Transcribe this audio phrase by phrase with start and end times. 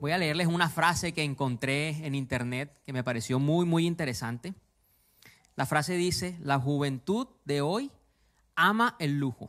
[0.00, 4.54] Voy a leerles una frase que encontré en internet que me pareció muy, muy interesante.
[5.54, 7.90] La frase dice, la juventud de hoy
[8.54, 9.48] ama el lujo,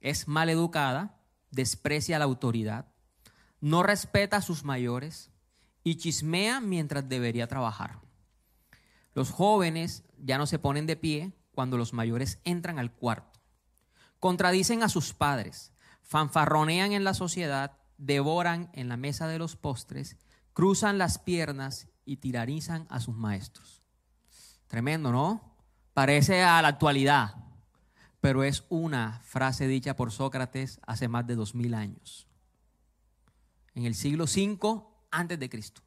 [0.00, 1.20] es mal educada,
[1.52, 2.86] desprecia la autoridad,
[3.60, 5.30] no respeta a sus mayores
[5.84, 8.00] y chismea mientras debería trabajar.
[9.14, 13.40] Los jóvenes ya no se ponen de pie cuando los mayores entran al cuarto.
[14.18, 15.72] Contradicen a sus padres,
[16.02, 20.16] fanfarronean en la sociedad, devoran en la mesa de los postres,
[20.52, 23.82] cruzan las piernas y tirarizan a sus maestros.
[24.66, 25.56] Tremendo, ¿no?
[25.92, 27.34] Parece a la actualidad,
[28.20, 32.26] pero es una frase dicha por Sócrates hace más de dos mil años,
[33.74, 35.82] en el siglo V antes de Cristo.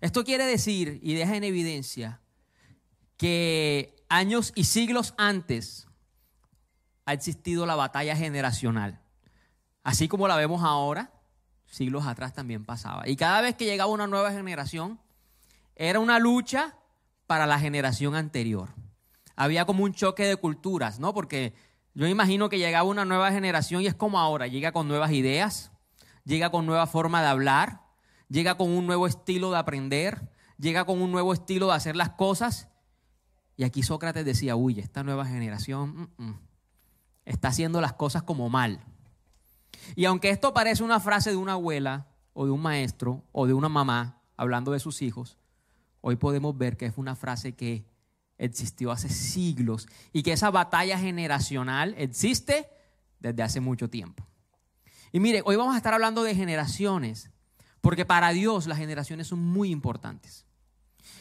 [0.00, 2.20] Esto quiere decir y deja en evidencia
[3.16, 5.88] que años y siglos antes
[7.04, 9.00] ha existido la batalla generacional.
[9.88, 11.10] Así como la vemos ahora,
[11.64, 13.08] siglos atrás también pasaba.
[13.08, 15.00] Y cada vez que llegaba una nueva generación,
[15.76, 16.76] era una lucha
[17.26, 18.68] para la generación anterior.
[19.34, 21.14] Había como un choque de culturas, ¿no?
[21.14, 21.54] Porque
[21.94, 25.72] yo imagino que llegaba una nueva generación y es como ahora, llega con nuevas ideas,
[26.22, 27.80] llega con nueva forma de hablar,
[28.28, 32.10] llega con un nuevo estilo de aprender, llega con un nuevo estilo de hacer las
[32.10, 32.68] cosas.
[33.56, 36.40] Y aquí Sócrates decía, uy, esta nueva generación mm, mm,
[37.24, 38.84] está haciendo las cosas como mal.
[39.96, 43.54] Y aunque esto parece una frase de una abuela o de un maestro o de
[43.54, 45.38] una mamá hablando de sus hijos,
[46.00, 47.84] hoy podemos ver que es una frase que
[48.38, 52.68] existió hace siglos y que esa batalla generacional existe
[53.20, 54.26] desde hace mucho tiempo.
[55.12, 57.30] Y mire, hoy vamos a estar hablando de generaciones,
[57.80, 60.44] porque para Dios las generaciones son muy importantes.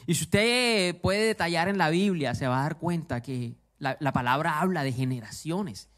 [0.06, 3.98] Y si usted puede detallar en la Biblia, se va a dar cuenta que la,
[4.00, 5.90] la palabra habla de generaciones.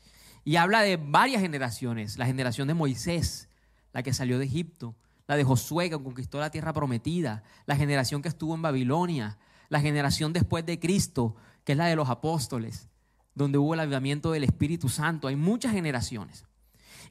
[0.50, 2.18] Y habla de varias generaciones.
[2.18, 3.50] La generación de Moisés,
[3.94, 4.96] la que salió de Egipto.
[5.28, 7.44] La de Josué, que conquistó la tierra prometida.
[7.68, 9.38] La generación que estuvo en Babilonia.
[9.68, 12.90] La generación después de Cristo, que es la de los apóstoles,
[13.36, 15.28] donde hubo el avivamiento del Espíritu Santo.
[15.28, 16.46] Hay muchas generaciones.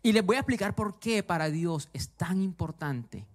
[0.02, 3.28] Y les voy a explicar por qué para Dios es tan importante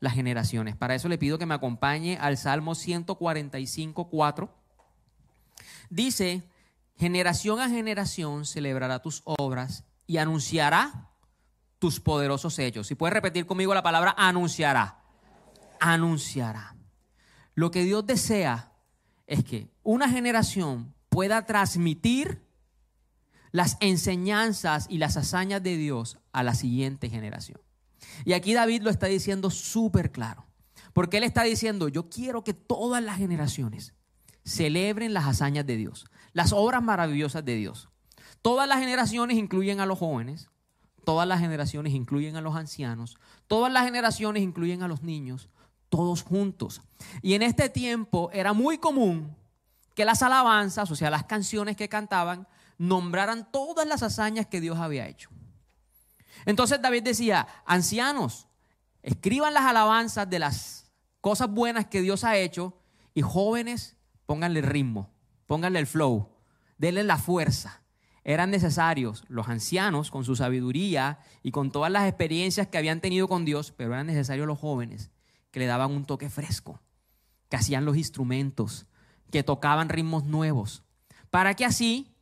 [0.00, 0.76] las generaciones.
[0.76, 4.50] Para eso le pido que me acompañe al Salmo 145, 4.
[5.88, 6.46] Dice,
[6.96, 11.10] generación a generación celebrará tus obras y anunciará
[11.78, 12.86] tus poderosos hechos.
[12.86, 15.02] Si puedes repetir conmigo la palabra anunciará.
[15.80, 16.76] Anunciará.
[17.54, 18.72] Lo que Dios desea
[19.26, 22.42] es que una generación pueda transmitir
[23.52, 27.60] las enseñanzas y las hazañas de Dios a la siguiente generación.
[28.24, 30.46] Y aquí David lo está diciendo súper claro.
[30.92, 33.94] Porque él está diciendo, yo quiero que todas las generaciones
[34.44, 37.88] celebren las hazañas de Dios, las obras maravillosas de Dios.
[38.42, 40.50] Todas las generaciones incluyen a los jóvenes,
[41.02, 43.16] todas las generaciones incluyen a los ancianos,
[43.46, 45.48] todas las generaciones incluyen a los niños,
[45.88, 46.82] todos juntos.
[47.22, 49.34] Y en este tiempo era muy común
[49.94, 54.76] que las alabanzas, o sea, las canciones que cantaban, nombraran todas las hazañas que Dios
[54.76, 55.30] había hecho.
[56.44, 58.46] Entonces David decía, ancianos,
[59.02, 60.92] escriban las alabanzas de las
[61.22, 62.78] cosas buenas que Dios ha hecho
[63.14, 65.15] y jóvenes, pónganle ritmo,
[65.46, 66.28] pónganle el flow,
[66.78, 67.82] denle la fuerza.
[68.24, 73.28] Eran necesarios los ancianos con su sabiduría y con todas las experiencias que habían tenido
[73.28, 75.10] con Dios, pero eran necesarios los jóvenes
[75.52, 76.82] que le daban un toque fresco,
[77.48, 78.86] que hacían los instrumentos,
[79.30, 80.82] que tocaban ritmos nuevos,
[81.30, 82.14] para que así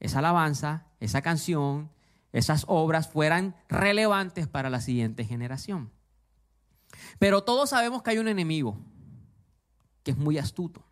[0.00, 1.90] esa alabanza, esa canción,
[2.32, 5.90] esas obras fueran relevantes para la siguiente generación.
[7.18, 8.78] Pero todos sabemos que hay un enemigo
[10.02, 10.84] que es muy astuto.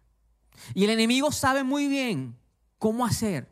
[0.74, 2.36] Y el enemigo sabe muy bien
[2.78, 3.48] cómo hacer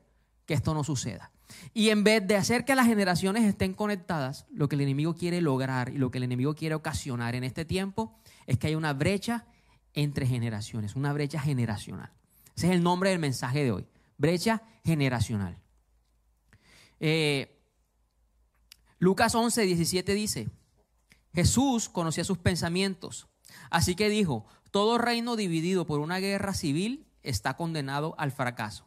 [0.47, 1.33] que esto no suceda.
[1.75, 5.41] Y en vez de hacer que las generaciones estén conectadas, lo que el enemigo quiere
[5.41, 8.93] lograr y lo que el enemigo quiere ocasionar en este tiempo es que haya una
[8.93, 9.47] brecha
[9.95, 12.13] entre generaciones, una brecha generacional.
[12.57, 13.87] Ese es el nombre del mensaje de hoy,
[14.17, 15.59] brecha generacional.
[17.01, 17.59] Eh,
[18.99, 20.49] Lucas 11, 17 dice,
[21.35, 23.29] Jesús conocía sus pensamientos,
[23.71, 28.87] así que dijo, todo reino dividido por una guerra civil está condenado al fracaso.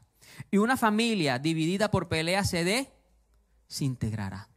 [0.52, 2.90] Y una familia dividida por peleas se
[3.80, 4.50] integrará.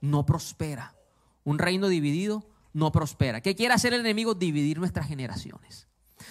[0.00, 0.94] No prospera.
[1.42, 3.40] Un reino dividido no prospera.
[3.40, 4.34] ¿Qué quiere hacer el enemigo?
[4.34, 5.88] Dividir nuestras generaciones.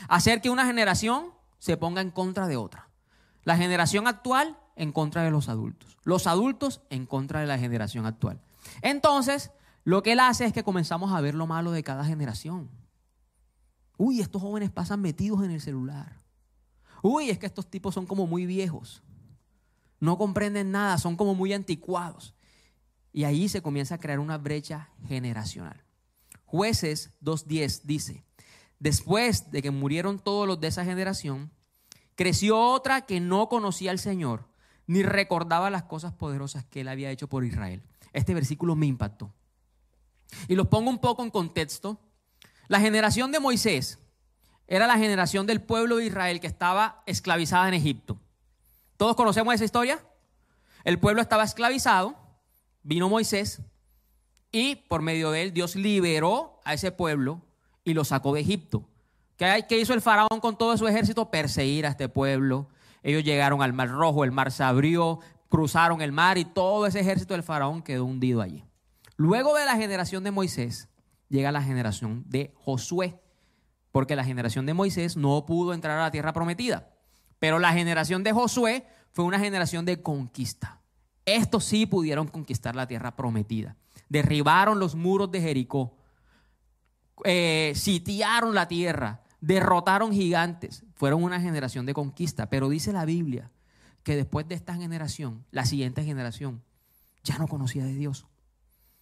[0.08, 2.90] Hacer que una generación se ponga en contra de otra.
[3.44, 5.98] La generación actual en contra de los adultos.
[6.04, 8.40] Los adultos en contra de la generación actual.
[8.82, 9.52] Entonces,
[9.84, 12.70] lo que él hace es que comenzamos a ver lo malo de cada generación.
[13.98, 16.18] Uy, estos jóvenes pasan metidos en el celular.
[17.02, 19.04] Uy, es que estos tipos son como muy viejos.
[20.00, 22.36] No comprenden nada, son como muy anticuados.
[23.14, 25.84] Y ahí se comienza a crear una brecha generacional.
[26.46, 28.26] Jueces 2.10 dice,
[28.80, 31.52] después de que murieron todos los de esa generación,
[32.16, 34.48] creció otra que no conocía al Señor,
[34.88, 37.84] ni recordaba las cosas poderosas que él había hecho por Israel.
[38.14, 39.34] Este versículo me impactó.
[40.48, 42.00] Y los pongo un poco en contexto.
[42.68, 44.00] La generación de Moisés
[44.68, 48.20] era la generación del pueblo de Israel que estaba esclavizada en Egipto.
[48.98, 50.04] ¿Todos conocemos esa historia?
[50.84, 52.16] El pueblo estaba esclavizado,
[52.84, 53.62] vino Moisés
[54.52, 57.42] y por medio de él Dios liberó a ese pueblo
[57.84, 58.88] y lo sacó de Egipto.
[59.38, 61.30] ¿Qué, hizo el faraón con todo su ejército?
[61.30, 62.70] Perseguir a este pueblo.
[63.04, 65.20] Ellos llegaron al Mar Rojo, el mar se abrió,
[65.50, 68.64] cruzaron el mar y todo ese ejército del faraón quedó hundido allí.
[69.18, 70.88] Luego de la generación de Moisés,
[71.36, 73.20] llega la generación de Josué,
[73.92, 76.90] porque la generación de Moisés no pudo entrar a la tierra prometida.
[77.40, 80.82] Pero la generación de Josué fue una generación de conquista.
[81.26, 83.78] Estos sí pudieron conquistar la tierra prometida.
[84.10, 85.98] Derribaron los muros de Jericó,
[87.24, 90.84] eh, sitiaron la tierra, derrotaron gigantes.
[90.96, 92.50] Fueron una generación de conquista.
[92.50, 93.52] Pero dice la Biblia
[94.04, 96.64] que después de esta generación, la siguiente generación,
[97.24, 98.28] ya no conocía de Dios.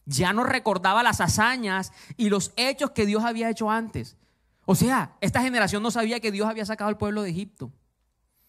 [0.06, 4.18] Ya no recordaba las hazañas y los hechos que Dios había hecho antes.
[4.66, 7.72] O sea, esta generación no sabía que Dios había sacado al pueblo de Egipto.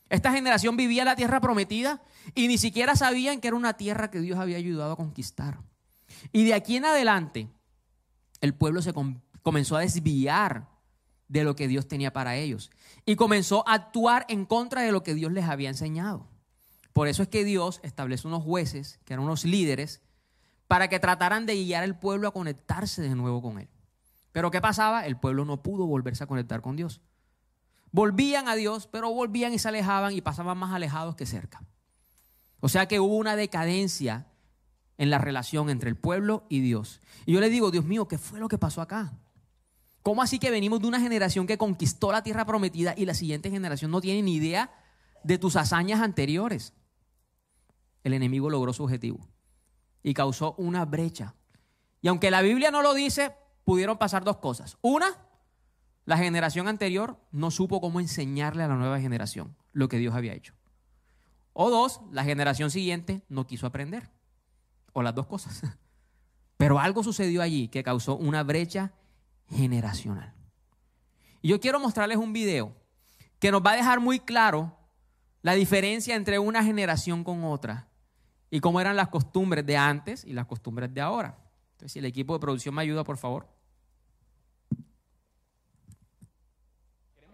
[0.08, 2.02] Esta generación vivía en la tierra prometida
[2.34, 5.60] y ni siquiera sabían que era una tierra que Dios había ayudado a conquistar.
[6.32, 7.48] Y de aquí en adelante,
[8.40, 8.92] el pueblo se
[9.42, 10.68] comenzó a desviar
[11.28, 12.70] de lo que Dios tenía para ellos
[13.06, 16.28] y comenzó a actuar en contra de lo que Dios les había enseñado.
[16.92, 20.00] Por eso es que Dios establece unos jueces, que eran unos líderes,
[20.66, 23.68] para que trataran de guiar al pueblo a conectarse de nuevo con Él.
[24.32, 25.06] Pero ¿qué pasaba?
[25.06, 27.00] El pueblo no pudo volverse a conectar con Dios.
[27.92, 31.62] Volvían a Dios, pero volvían y se alejaban y pasaban más alejados que cerca.
[32.60, 34.26] O sea que hubo una decadencia
[34.98, 37.00] en la relación entre el pueblo y Dios.
[37.26, 39.12] Y yo le digo, Dios mío, ¿qué fue lo que pasó acá?
[40.02, 43.50] ¿Cómo así que venimos de una generación que conquistó la tierra prometida y la siguiente
[43.50, 44.72] generación no tiene ni idea
[45.22, 46.72] de tus hazañas anteriores?
[48.02, 49.28] El enemigo logró su objetivo
[50.04, 51.34] y causó una brecha.
[52.00, 53.34] Y aunque la Biblia no lo dice,
[53.64, 54.76] pudieron pasar dos cosas.
[54.82, 55.06] Una,
[56.04, 60.34] la generación anterior no supo cómo enseñarle a la nueva generación lo que Dios había
[60.34, 60.54] hecho.
[61.54, 64.10] O dos, la generación siguiente no quiso aprender.
[64.92, 65.62] O las dos cosas.
[66.58, 68.92] Pero algo sucedió allí que causó una brecha
[69.48, 70.34] generacional.
[71.40, 72.76] Y yo quiero mostrarles un video
[73.38, 74.76] que nos va a dejar muy claro
[75.40, 77.88] la diferencia entre una generación con otra
[78.54, 81.36] y cómo eran las costumbres de antes y las costumbres de ahora.
[81.72, 83.48] Entonces, si el equipo de producción me ayuda, por favor.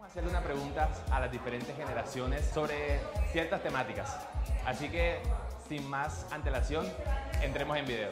[0.01, 2.99] hacerle una pregunta a las diferentes generaciones sobre
[3.31, 4.17] ciertas temáticas.
[4.65, 5.21] Así que,
[5.69, 6.87] sin más antelación,
[7.43, 8.09] entremos en video.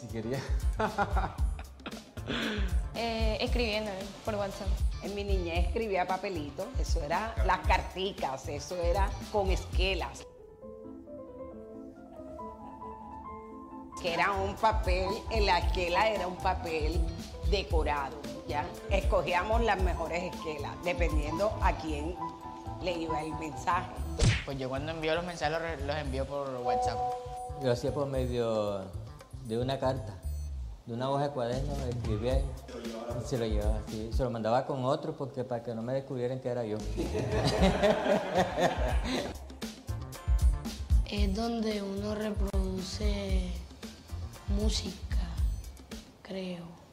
[0.00, 0.40] Si quería.
[2.94, 3.90] eh, escribiendo
[4.24, 4.93] por WhatsApp.
[5.04, 10.24] En mi niñez escribía papelitos, eso era las carticas, eso era con esquelas.
[14.00, 16.98] Que era un papel, en la esquela era un papel
[17.50, 18.16] decorado,
[18.48, 18.64] ¿ya?
[18.88, 22.16] Escogíamos las mejores esquelas, dependiendo a quién
[22.80, 23.92] le iba el mensaje.
[24.46, 26.98] Pues yo cuando envío los mensajes los, envío por WhatsApp.
[27.62, 28.86] Yo hacía por medio
[29.44, 30.14] de una carta,
[30.86, 32.44] de una hoja de cuaderno, escribía y
[33.26, 34.10] se lo llevaba así.
[34.12, 36.78] Se lo mandaba con otro porque para que no me descubrieran que era yo.
[41.10, 43.50] es donde uno reproduce
[44.48, 45.18] música,
[46.22, 46.84] creo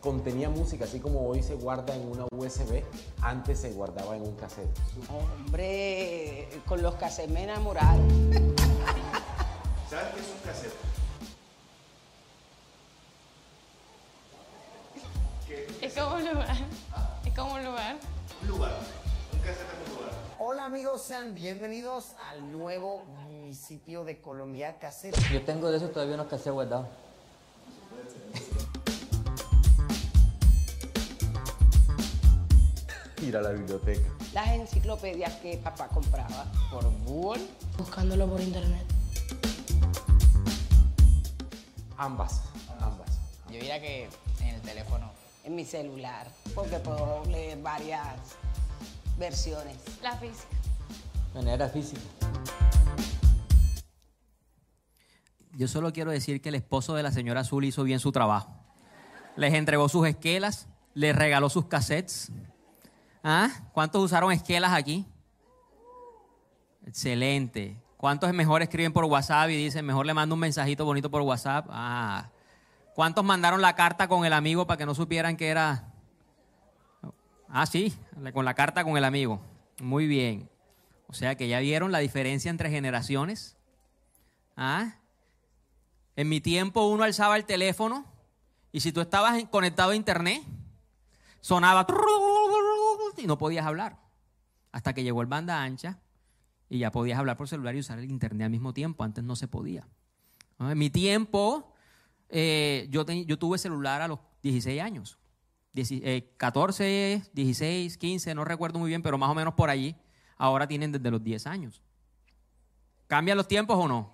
[0.00, 2.82] contenía música, así como hoy se guarda en una USB,
[3.20, 4.70] antes se guardaba en un cassette.
[5.10, 8.08] Hombre, con los cassettes me enamoraron.
[9.90, 10.97] ¿Sabes qué es un cassette?
[15.98, 16.56] Como un lugar.
[17.24, 17.96] Es como un lugar.
[18.42, 18.72] Un lugar.
[19.32, 20.12] Un cassette es un lugar.
[20.38, 25.16] Hola amigos, sean bienvenidos al nuevo municipio de Colombia Cassette.
[25.32, 26.86] Yo tengo de eso todavía unos cassettes guardados.
[33.20, 34.08] ir a la biblioteca.
[34.32, 37.42] Las enciclopedias que papá compraba por Google.
[37.76, 38.86] Buscándolo por internet.
[41.96, 42.42] Ambas,
[42.78, 43.18] ambas.
[43.48, 44.08] Yo diría que
[44.40, 45.17] en el teléfono.
[45.48, 48.36] En mi celular, porque puedo leer varias
[49.18, 49.78] versiones.
[50.02, 50.46] La física.
[51.32, 52.02] Manera física.
[55.56, 58.52] Yo solo quiero decir que el esposo de la señora Azul hizo bien su trabajo.
[59.36, 62.30] Les entregó sus esquelas, les regaló sus cassettes,
[63.24, 63.48] ¿Ah?
[63.72, 65.06] ¿Cuántos usaron esquelas aquí?
[66.86, 67.82] Excelente.
[67.96, 71.68] ¿Cuántos mejor escriben por WhatsApp y dicen, mejor le mando un mensajito bonito por WhatsApp?
[71.70, 72.28] Ah,
[72.98, 75.94] ¿Cuántos mandaron la carta con el amigo para que no supieran que era?
[77.48, 77.96] Ah, sí,
[78.34, 79.40] con la carta con el amigo.
[79.80, 80.50] Muy bien.
[81.06, 83.56] O sea que ya vieron la diferencia entre generaciones.
[84.56, 84.96] ¿Ah?
[86.16, 88.04] En mi tiempo uno alzaba el teléfono
[88.72, 90.42] y si tú estabas conectado a internet,
[91.40, 91.86] sonaba
[93.16, 93.96] y no podías hablar.
[94.72, 96.00] Hasta que llegó el banda ancha
[96.68, 99.04] y ya podías hablar por celular y usar el internet al mismo tiempo.
[99.04, 99.86] Antes no se podía.
[100.58, 101.76] En mi tiempo,
[102.28, 103.04] eh, yo,
[103.38, 105.18] tuve celular a los 16 años.
[106.36, 109.96] 14, 16, 15, no recuerdo muy bien, pero más o menos por allí.
[110.36, 111.82] Ahora tienen desde los 10 años.
[113.06, 114.12] ¿Cambian los tiempos o no?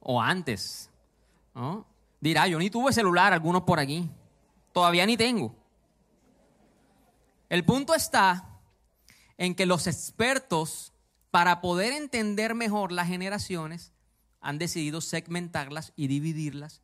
[0.00, 0.90] O antes.
[2.20, 4.08] Dirá, yo ni tuve celular, algunos por aquí.
[4.72, 5.54] Todavía ni tengo.
[7.48, 8.60] El punto está
[9.38, 10.92] en que los expertos,
[11.30, 13.92] para poder entender mejor las generaciones,
[14.40, 16.82] han decidido segmentarlas y dividirlas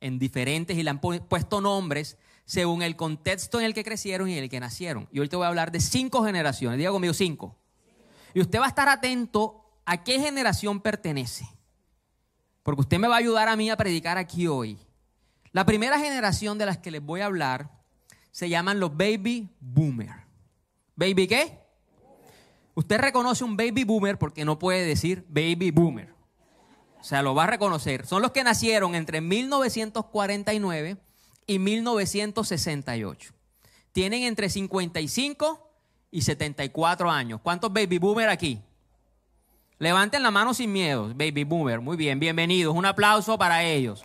[0.00, 4.38] en diferentes y le han puesto nombres según el contexto en el que crecieron y
[4.38, 5.08] en el que nacieron.
[5.12, 6.78] Y hoy te voy a hablar de cinco generaciones.
[6.78, 7.56] Diga conmigo cinco.
[8.32, 11.48] Y usted va a estar atento a qué generación pertenece.
[12.62, 14.78] Porque usted me va a ayudar a mí a predicar aquí hoy.
[15.52, 17.70] La primera generación de las que les voy a hablar
[18.30, 20.14] se llaman los baby boomer.
[20.94, 21.58] ¿Baby qué?
[22.74, 26.17] Usted reconoce un baby boomer porque no puede decir baby boomer.
[27.00, 28.06] O sea, lo va a reconocer.
[28.06, 30.96] Son los que nacieron entre 1949
[31.46, 33.32] y 1968.
[33.92, 35.70] Tienen entre 55
[36.10, 37.40] y 74 años.
[37.42, 38.60] ¿Cuántos baby boomer aquí?
[39.78, 41.80] Levanten la mano sin miedo, baby boomer.
[41.80, 42.74] Muy bien, bienvenidos.
[42.74, 44.04] Un aplauso para ellos.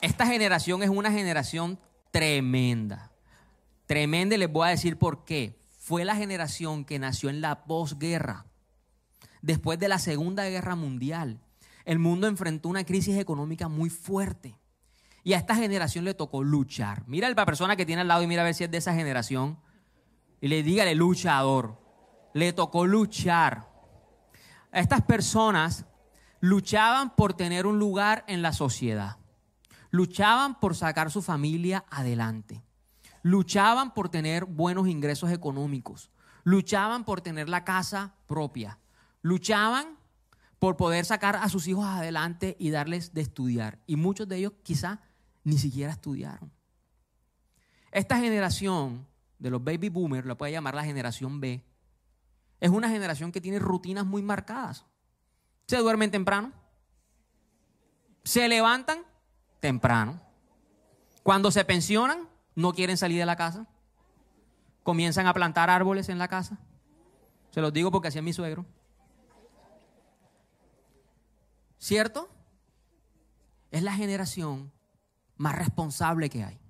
[0.00, 1.78] Esta generación es una generación
[2.10, 3.10] tremenda.
[3.84, 5.60] Tremenda y les voy a decir por qué.
[5.78, 8.46] Fue la generación que nació en la posguerra
[9.42, 11.40] después de la Segunda Guerra Mundial,
[11.84, 14.58] el mundo enfrentó una crisis económica muy fuerte.
[15.22, 17.04] Y a esta generación le tocó luchar.
[17.06, 18.78] Mira a la persona que tiene al lado y mira a ver si es de
[18.78, 19.58] esa generación.
[20.40, 21.78] Y le dígale luchador.
[22.32, 23.68] Le tocó luchar.
[24.72, 25.84] A estas personas
[26.40, 29.16] luchaban por tener un lugar en la sociedad.
[29.90, 32.62] Luchaban por sacar su familia adelante.
[33.22, 36.10] Luchaban por tener buenos ingresos económicos.
[36.44, 38.78] Luchaban por tener la casa propia
[39.22, 39.98] luchaban
[40.58, 43.78] por poder sacar a sus hijos adelante y darles de estudiar.
[43.86, 45.00] Y muchos de ellos quizá
[45.42, 46.52] ni siquiera estudiaron.
[47.92, 49.06] Esta generación
[49.38, 51.64] de los baby boomers, la puede llamar la generación B,
[52.60, 54.84] es una generación que tiene rutinas muy marcadas.
[55.66, 56.52] Se duermen temprano,
[58.22, 58.98] se levantan
[59.60, 60.20] temprano.
[61.22, 63.66] Cuando se pensionan, no quieren salir de la casa.
[64.82, 66.58] Comienzan a plantar árboles en la casa.
[67.50, 68.66] Se los digo porque hacía mi suegro.
[71.80, 72.28] ¿Cierto?
[73.70, 74.70] Es la generación
[75.36, 76.60] más responsable que hay.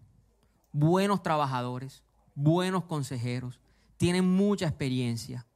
[0.73, 2.05] Buenos trabajadores,
[2.37, 3.61] buenos consejeros,
[3.97, 5.47] tienen mucha experiencia.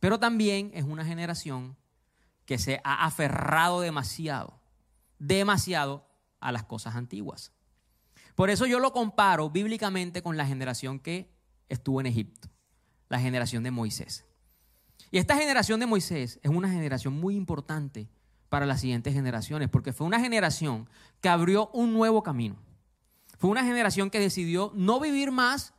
[0.00, 1.76] Pero también es una generación
[2.46, 4.60] que se ha aferrado demasiado,
[5.20, 6.04] demasiado
[6.40, 7.52] a las cosas antiguas.
[8.34, 11.32] Por eso yo lo comparo bíblicamente con la generación que
[11.68, 12.48] estuvo en Egipto,
[13.08, 14.24] la generación de Moisés.
[15.12, 18.08] Y esta generación de Moisés es una generación muy importante
[18.48, 20.88] para las siguientes generaciones, porque fue una generación
[21.20, 22.56] que abrió un nuevo camino.
[23.38, 25.74] Fue una generación que decidió no vivir más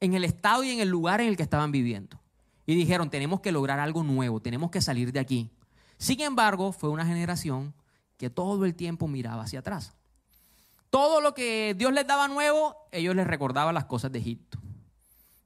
[0.00, 2.20] en el estado y en el lugar en el que estaban viviendo.
[2.66, 5.50] Y dijeron, tenemos que lograr algo nuevo, tenemos que salir de aquí.
[5.96, 7.74] Sin embargo, fue una generación
[8.16, 9.94] que todo el tiempo miraba hacia atrás.
[10.90, 14.58] Todo lo que Dios les daba nuevo, ellos les recordaban las cosas de Egipto.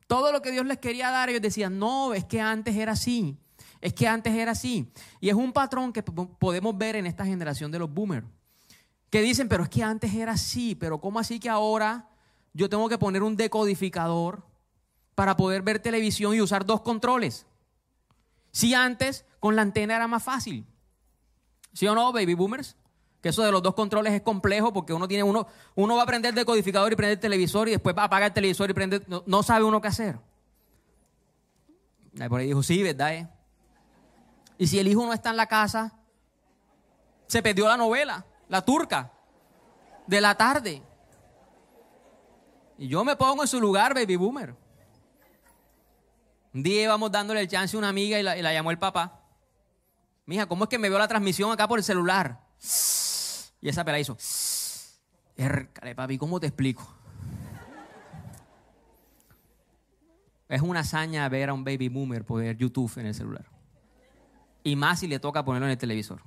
[0.06, 3.38] Todo lo que Dios les quería dar, ellos decían, no, es que antes era así.
[3.86, 4.90] Es que antes era así.
[5.20, 8.26] Y es un patrón que podemos ver en esta generación de los boomers.
[9.10, 12.08] Que dicen, pero es que antes era así, pero ¿cómo así que ahora
[12.52, 14.44] yo tengo que poner un decodificador
[15.14, 17.46] para poder ver televisión y usar dos controles?
[18.50, 20.66] Si antes con la antena era más fácil.
[21.72, 22.74] ¿Sí o no, baby boomers?
[23.20, 26.06] Que eso de los dos controles es complejo porque uno tiene uno, uno va a
[26.06, 28.74] prender el decodificador y prender el televisor y después va a apagar el televisor y
[28.74, 30.18] prender, no, no sabe uno qué hacer.
[32.28, 33.14] Por ahí dijo, sí, ¿verdad?
[33.14, 33.35] Eh?
[34.58, 35.92] Y si el hijo no está en la casa,
[37.26, 39.12] se perdió la novela, la turca,
[40.06, 40.82] de la tarde.
[42.78, 44.54] Y yo me pongo en su lugar, baby boomer.
[46.54, 49.20] Un día íbamos dándole el chance a una amiga y la, llamó el papá.
[50.25, 52.40] Mija, ¿cómo es que me vio la transmisión acá por el celular?
[53.60, 54.16] Y esa pela hizo.
[55.36, 56.86] Hércale, papi, ¿cómo te explico?
[60.48, 63.55] Es una hazaña ver a un baby boomer poder YouTube en el celular.
[64.66, 66.20] Y más si le toca ponerlo en el televisor.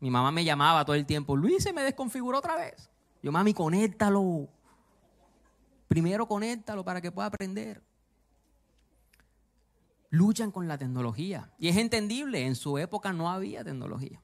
[0.00, 2.88] Mi mamá me llamaba todo el tiempo, Luis se me desconfiguró otra vez.
[3.22, 4.48] Yo, mami, conéctalo.
[5.86, 7.82] Primero conéctalo para que pueda aprender.
[10.08, 11.52] Luchan con la tecnología.
[11.58, 14.22] Y es entendible, en su época no había tecnología.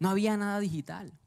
[0.00, 1.18] No había nada digital.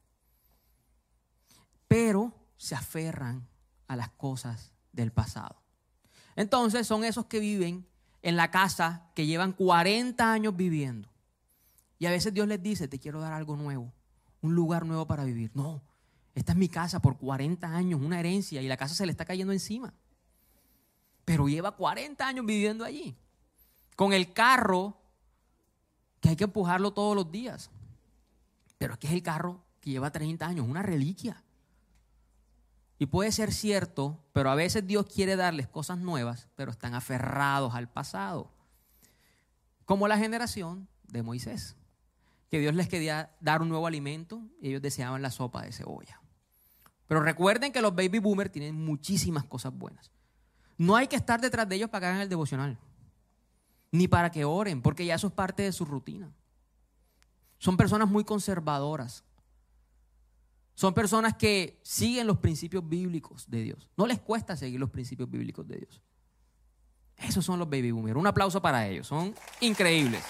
[1.87, 3.47] Pero se aferran
[3.87, 5.55] a las cosas del pasado.
[6.35, 7.87] Entonces son esos que viven
[8.23, 11.09] en la casa que llevan 40 años viviendo.
[11.99, 13.93] Y a veces Dios les dice, te quiero dar algo nuevo,
[14.41, 15.51] un lugar nuevo para vivir.
[15.53, 15.83] No,
[16.33, 19.25] esta es mi casa por 40 años, una herencia, y la casa se le está
[19.25, 19.93] cayendo encima.
[21.25, 23.15] Pero lleva 40 años viviendo allí,
[23.95, 24.97] con el carro
[26.19, 27.69] que hay que empujarlo todos los días.
[28.77, 31.43] Pero que es el carro que lleva 30 años, una reliquia.
[33.03, 37.75] Y puede ser cierto, pero a veces Dios quiere darles cosas nuevas, pero están aferrados
[37.75, 38.49] al pasado.
[39.83, 41.75] Como la generación de Moisés,
[42.49, 46.21] que Dios les quería dar un nuevo alimento y ellos deseaban la sopa de cebolla.
[47.05, 50.09] Pero recuerden que los baby boomers tienen muchísimas cosas buenas.
[50.77, 52.79] No hay que estar detrás de ellos para que hagan el devocional,
[53.91, 56.31] ni para que oren, porque ya eso es parte de su rutina.
[57.57, 59.25] Son personas muy conservadoras,
[60.75, 63.89] son personas que siguen los principios bíblicos de Dios.
[63.95, 66.01] No les cuesta seguir los principios bíblicos de Dios.
[67.17, 68.17] Esos son los baby boomers.
[68.17, 69.07] Un aplauso para ellos.
[69.07, 70.23] Son increíbles.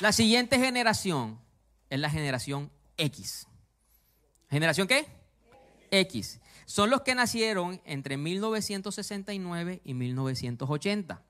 [0.00, 1.40] La siguiente generación
[1.88, 3.46] es la generación X.
[4.50, 5.06] ¿Generación qué?
[5.90, 6.40] X.
[6.66, 11.22] Son los que nacieron entre 1969 y 1980.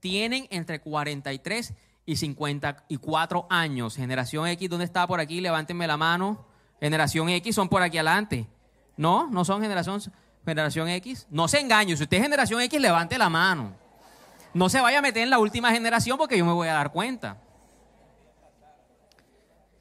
[0.00, 1.74] Tienen entre 43
[2.08, 3.94] y 54 años.
[3.94, 5.42] Generación X, ¿dónde está por aquí?
[5.42, 6.42] Levántenme la mano.
[6.80, 8.48] Generación X son por aquí adelante.
[8.96, 10.00] No, no son generación,
[10.42, 11.26] generación X.
[11.28, 13.76] No se engañe, si usted es generación X, levante la mano.
[14.54, 16.92] No se vaya a meter en la última generación porque yo me voy a dar
[16.92, 17.42] cuenta.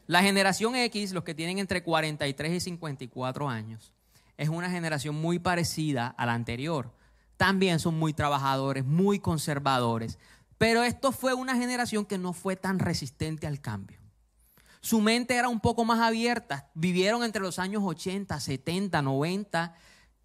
[0.06, 3.94] La generación X, los que tienen entre 43 y 54 años,
[4.36, 6.92] es una generación muy parecida a la anterior.
[7.38, 10.20] También son muy trabajadores, muy conservadores.
[10.58, 14.00] Pero esto fue una generación que no fue tan resistente al cambio.
[14.82, 16.70] Su mente era un poco más abierta.
[16.74, 19.76] Vivieron entre los años 80, 70, 90,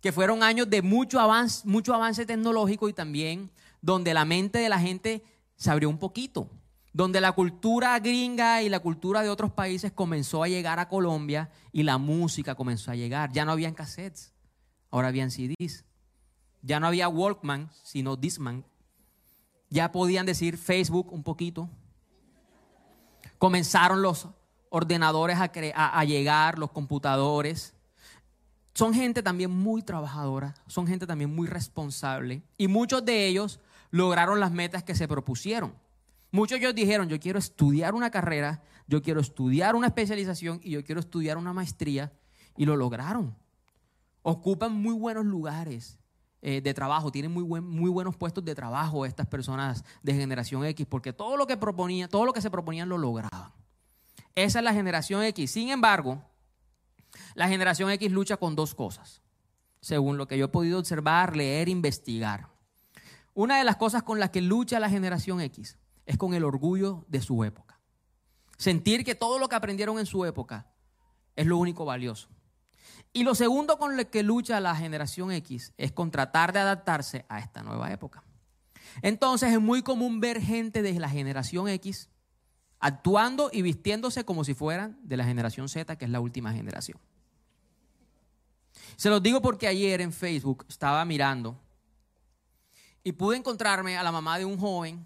[0.01, 4.68] que fueron años de mucho avance, mucho avance tecnológico y también donde la mente de
[4.68, 5.25] la gente
[5.57, 6.51] se abrió un poquito.
[6.95, 11.51] Donde la cultura gringa y la cultura de otros países comenzó a llegar a Colombia
[11.73, 13.33] y la música comenzó a llegar.
[13.33, 14.35] Ya no habían cassettes,
[14.90, 15.85] ahora habían CDs.
[16.61, 18.64] Ya no había Walkman, sino Disman,
[19.73, 21.69] ya podían decir Facebook un poquito.
[23.39, 24.29] Comenzaron los
[24.69, 27.75] ordenadores a, llegar, los computadores.
[28.75, 34.41] Son gente también muy trabajadora, son gente también muy responsable y muchos de ellos lograron
[34.41, 35.75] las metas que se propusieron.
[36.31, 40.71] Muchos de ellos dijeron, yo quiero estudiar una carrera, yo quiero estudiar una especialización y
[40.71, 42.13] yo quiero estudiar una maestría
[42.57, 43.35] y lo lograron.
[44.23, 45.99] Ocupan muy buenos lugares
[46.45, 50.65] eh, de trabajo, tienen muy, buen, muy buenos puestos de trabajo estas personas de generación
[50.65, 53.53] X, porque todo lo que proponían, todo lo que se proponían lo lograban.
[54.35, 55.53] Esa es la generación X.
[55.53, 56.21] Sin embargo,
[57.35, 59.23] la generación X lucha con dos cosas,
[59.81, 62.49] según lo que yo he podido observar, leer, investigar.
[63.35, 67.05] Una de las cosas con las que lucha la generación X es con el orgullo
[67.07, 67.79] de su época.
[68.59, 70.67] Sentir que todo lo que aprendieron en su época
[71.37, 72.29] es lo único valioso.
[73.12, 77.27] Y lo segundo con lo que lucha la generación X es con tratar de adaptarse
[77.29, 78.22] a esta nueva época.
[79.03, 82.09] Entonces es muy común ver gente de la generación X
[82.79, 86.98] actuando y vistiéndose como si fueran de la generación Z, que es la última generación.
[88.96, 91.59] Se los digo porque ayer en Facebook estaba mirando
[93.05, 95.05] y pude encontrarme a la mamá de un joven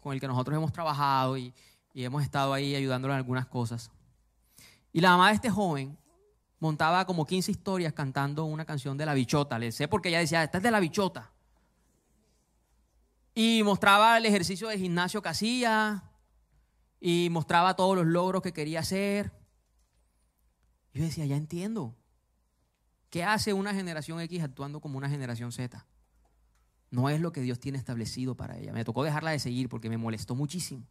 [0.00, 1.54] con el que nosotros hemos trabajado y,
[1.92, 3.90] y hemos estado ahí ayudándole en algunas cosas.
[4.92, 5.96] Y la mamá de este joven
[6.64, 9.58] montaba como 15 historias cantando una canción de la bichota.
[9.58, 11.30] Le sé porque ella decía, esta es de la bichota.
[13.34, 16.10] Y mostraba el ejercicio de gimnasio que hacía
[17.00, 19.30] y mostraba todos los logros que quería hacer.
[20.94, 21.94] Y yo decía, ya entiendo.
[23.10, 25.86] ¿Qué hace una generación X actuando como una generación Z?
[26.90, 28.72] No es lo que Dios tiene establecido para ella.
[28.72, 30.86] Me tocó dejarla de seguir porque me molestó muchísimo.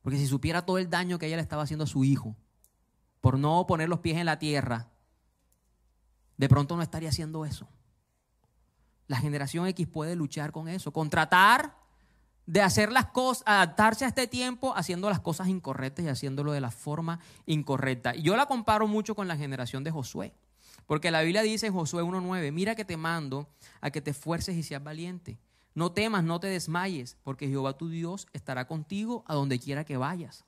[0.00, 2.36] Porque si supiera todo el daño que ella le estaba haciendo a su hijo,
[3.24, 4.90] por no poner los pies en la tierra,
[6.36, 7.66] de pronto no estaría haciendo eso.
[9.06, 11.74] La generación X puede luchar con eso, con tratar
[12.44, 16.60] de hacer las cosas, adaptarse a este tiempo haciendo las cosas incorrectas y haciéndolo de
[16.60, 18.14] la forma incorrecta.
[18.14, 20.34] Y yo la comparo mucho con la generación de Josué,
[20.84, 23.48] porque la Biblia dice en Josué 1.9, mira que te mando
[23.80, 25.38] a que te esfuerces y seas valiente.
[25.74, 29.96] No temas, no te desmayes, porque Jehová tu Dios estará contigo a donde quiera que
[29.96, 30.44] vayas.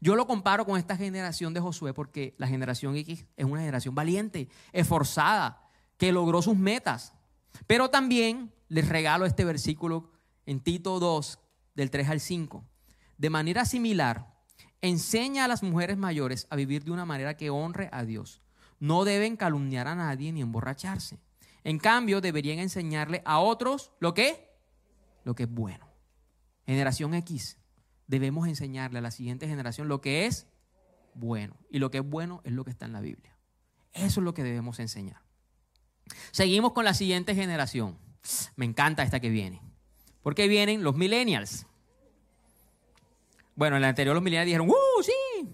[0.00, 3.94] Yo lo comparo con esta generación de Josué porque la generación X es una generación
[3.94, 5.62] valiente, esforzada,
[5.96, 7.14] que logró sus metas.
[7.66, 10.10] Pero también les regalo este versículo
[10.44, 11.38] en Tito 2,
[11.74, 12.64] del 3 al 5.
[13.18, 14.34] De manera similar,
[14.80, 18.42] enseña a las mujeres mayores a vivir de una manera que honre a Dios.
[18.78, 21.18] No deben calumniar a nadie ni emborracharse.
[21.64, 24.46] En cambio, deberían enseñarle a otros lo que
[25.24, 25.88] lo que es bueno.
[26.64, 27.58] Generación X,
[28.06, 30.46] debemos enseñarle a la siguiente generación lo que es
[31.14, 31.56] bueno.
[31.70, 33.36] Y lo que es bueno es lo que está en la Biblia.
[33.92, 35.22] Eso es lo que debemos enseñar.
[36.30, 37.98] Seguimos con la siguiente generación.
[38.56, 39.60] Me encanta esta que viene.
[40.22, 41.66] Porque vienen los millennials.
[43.54, 45.48] Bueno, en la anterior los millennials dijeron, ¡uh, sí!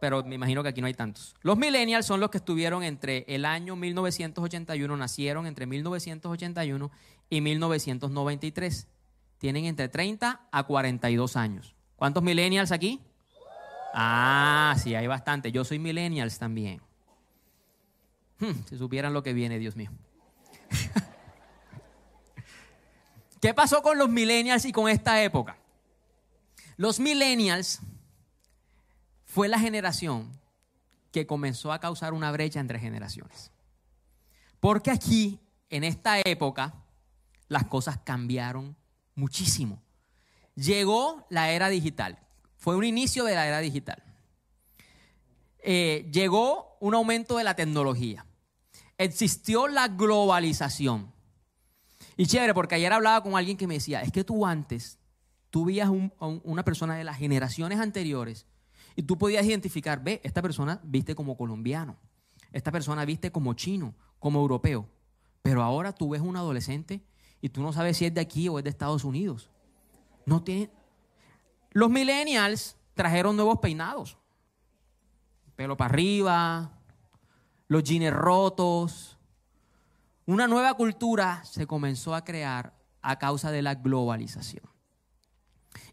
[0.00, 1.34] Pero me imagino que aquí no hay tantos.
[1.42, 6.90] Los millennials son los que estuvieron entre el año 1981, nacieron entre 1981
[7.30, 8.88] y 1993.
[9.42, 11.74] Tienen entre 30 a 42 años.
[11.96, 13.00] ¿Cuántos millennials aquí?
[13.92, 15.50] Ah, sí, hay bastante.
[15.50, 16.80] Yo soy millennials también.
[18.38, 19.90] Hmm, si supieran lo que viene, Dios mío.
[23.40, 25.56] ¿Qué pasó con los millennials y con esta época?
[26.76, 27.80] Los millennials
[29.24, 30.30] fue la generación
[31.10, 33.50] que comenzó a causar una brecha entre generaciones.
[34.60, 36.74] Porque aquí, en esta época,
[37.48, 38.80] las cosas cambiaron
[39.14, 39.82] muchísimo.
[40.54, 42.18] Llegó la era digital.
[42.56, 44.02] Fue un inicio de la era digital.
[45.58, 48.26] Eh, llegó un aumento de la tecnología.
[48.98, 51.12] Existió la globalización.
[52.16, 54.98] Y chévere, porque ayer hablaba con alguien que me decía, es que tú antes,
[55.50, 58.46] tú veías a una persona de las generaciones anteriores
[58.96, 61.96] y tú podías identificar, ve, esta persona viste como colombiano,
[62.52, 64.88] esta persona viste como chino, como europeo.
[65.42, 67.02] Pero ahora tú ves un adolescente
[67.42, 69.50] y tú no sabes si es de aquí o es de Estados Unidos.
[70.24, 70.70] No tiene...
[71.72, 74.16] Los millennials trajeron nuevos peinados.
[75.56, 76.78] Pelo para arriba,
[77.66, 79.18] los jeans rotos.
[80.24, 84.64] Una nueva cultura se comenzó a crear a causa de la globalización.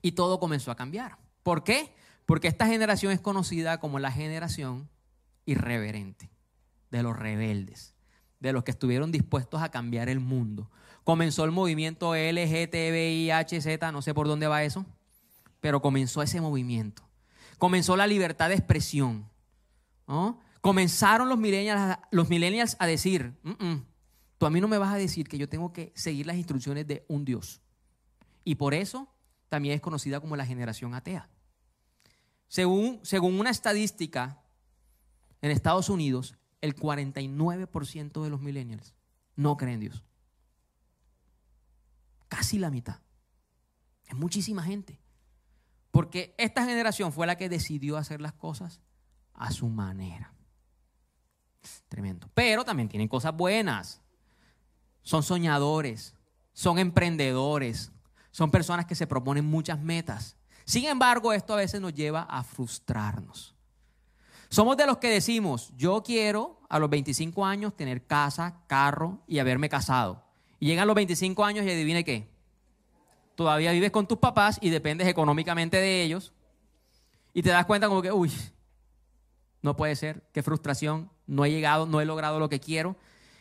[0.03, 1.17] Y todo comenzó a cambiar.
[1.41, 1.95] ¿Por qué?
[2.27, 4.88] Porque esta generación es conocida como la generación
[5.45, 6.29] irreverente,
[6.91, 7.95] de los rebeldes,
[8.39, 10.69] de los que estuvieron dispuestos a cambiar el mundo.
[11.03, 14.85] Comenzó el movimiento LGTBIHZ, no sé por dónde va eso,
[15.59, 17.03] pero comenzó ese movimiento.
[17.57, 19.29] Comenzó la libertad de expresión.
[20.62, 23.33] Comenzaron los millennials, a decir,
[24.38, 26.85] tú a mí no me vas a decir que yo tengo que seguir las instrucciones
[26.88, 27.62] de un Dios.
[28.43, 29.07] Y por eso
[29.49, 31.29] también es conocida como la generación atea.
[32.47, 34.41] Según, según una estadística
[35.41, 38.95] en Estados Unidos, el 49% de los millennials
[39.35, 40.03] no creen en Dios.
[42.29, 43.01] Casi la mitad.
[44.07, 44.99] Es muchísima gente.
[45.91, 48.79] Porque esta generación fue la que decidió hacer las cosas
[49.33, 50.33] a su manera.
[51.87, 52.29] Tremendo.
[52.33, 54.01] Pero también tienen cosas buenas.
[55.01, 56.15] Son soñadores,
[56.53, 57.91] son emprendedores,
[58.31, 60.37] son personas que se proponen muchas metas.
[60.65, 63.55] Sin embargo, esto a veces nos lleva a frustrarnos.
[64.49, 69.39] Somos de los que decimos, yo quiero a los 25 años tener casa, carro y
[69.39, 70.28] haberme casado.
[70.60, 72.28] Y llegan los 25 años y adivine qué.
[73.36, 76.34] Todavía vives con tus papás y dependes económicamente de ellos.
[77.34, 78.32] Y te das cuenta como que, uy,
[79.62, 82.98] no puede ser, qué frustración, no he llegado, no he logrado lo que quiero.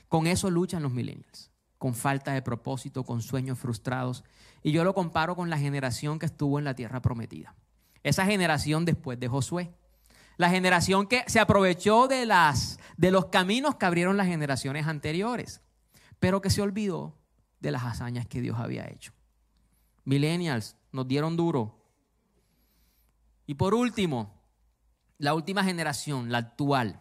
[0.09, 4.25] Con eso luchan los millennials con falta de propósito, con sueños frustrados.
[4.63, 7.55] Y yo lo comparo con la generación que estuvo en la tierra prometida.
[8.03, 9.71] Esa generación después de Josué.
[10.37, 15.63] La generación que se aprovechó de, las, de los caminos que abrieron las generaciones anteriores,
[16.19, 17.17] pero que se olvidó
[17.61, 19.13] de las hazañas que Dios había hecho.
[20.05, 21.79] Millennials nos dieron duro.
[23.47, 24.43] Y por último,
[25.19, 27.01] la última generación, la actual,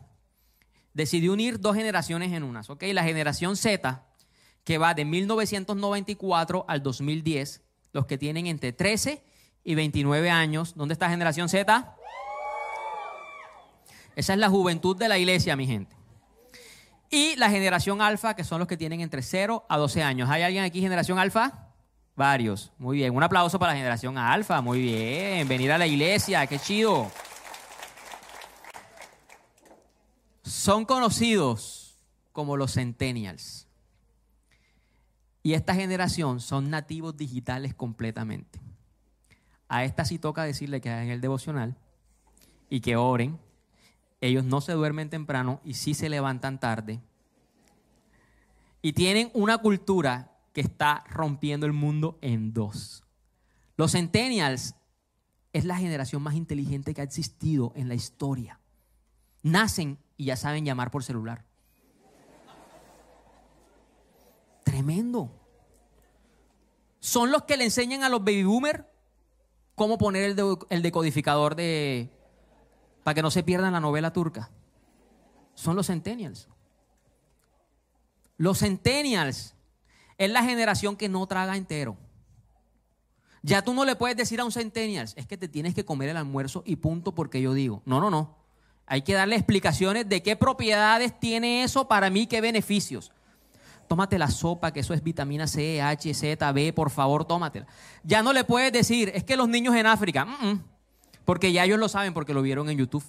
[0.93, 2.69] decidió unir dos generaciones en unas.
[2.69, 2.83] ¿ok?
[2.93, 4.03] La generación Z
[4.63, 7.61] que va de 1994 al 2010,
[7.93, 9.23] los que tienen entre 13
[9.63, 10.75] y 29 años.
[10.75, 11.95] ¿Dónde está generación Z?
[14.17, 15.96] Esa es la juventud de la iglesia, mi gente.
[17.09, 20.29] Y la generación alfa, que son los que tienen entre 0 a 12 años.
[20.29, 21.67] ¿Hay alguien aquí, generación alfa?
[22.15, 22.73] Varios.
[22.77, 23.15] Muy bien.
[23.15, 24.59] Un aplauso para la generación alfa.
[24.61, 25.47] Muy bien.
[25.47, 26.45] Venir a la iglesia.
[26.47, 27.09] Qué chido.
[30.43, 31.97] Son conocidos
[32.33, 33.67] como los centennials.
[35.43, 38.59] Y esta generación son nativos digitales completamente.
[39.69, 41.77] A esta sí toca decirle que hagan el devocional
[42.69, 43.39] y que oren.
[44.21, 47.01] Ellos no se duermen temprano y sí se levantan tarde.
[48.81, 53.03] Y tienen una cultura que está rompiendo el mundo en dos.
[53.75, 54.75] Los centennials
[55.53, 58.59] es la generación más inteligente que ha existido en la historia.
[59.43, 61.45] Nacen y ya saben llamar por celular.
[64.63, 65.31] Tremendo.
[66.99, 68.83] Son los que le enseñan a los baby boomers
[69.75, 72.09] cómo poner el, el decodificador de
[73.07, 74.49] para que no se pierdan la novela turca.
[75.55, 76.49] Son los centennials.
[78.35, 79.55] Los centennials
[80.17, 81.95] es la generación que no traga entero.
[83.43, 86.09] Ya tú no le puedes decir a un centennials, es que te tienes que comer
[86.09, 87.81] el almuerzo y punto porque yo digo.
[87.85, 88.35] No, no, no.
[88.85, 93.13] Hay que darle explicaciones de qué propiedades tiene eso para mí, qué beneficios.
[93.87, 97.67] Tómate la sopa, que eso es vitamina C, H, Z, B, por favor, tómatela.
[98.03, 100.63] Ya no le puedes decir, es que los niños en África, mm, mm,
[101.27, 103.03] porque ya ellos lo saben porque lo vieron en YouTube.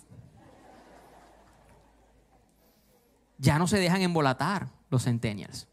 [3.38, 5.68] Ya no se dejan embolatar los centennials.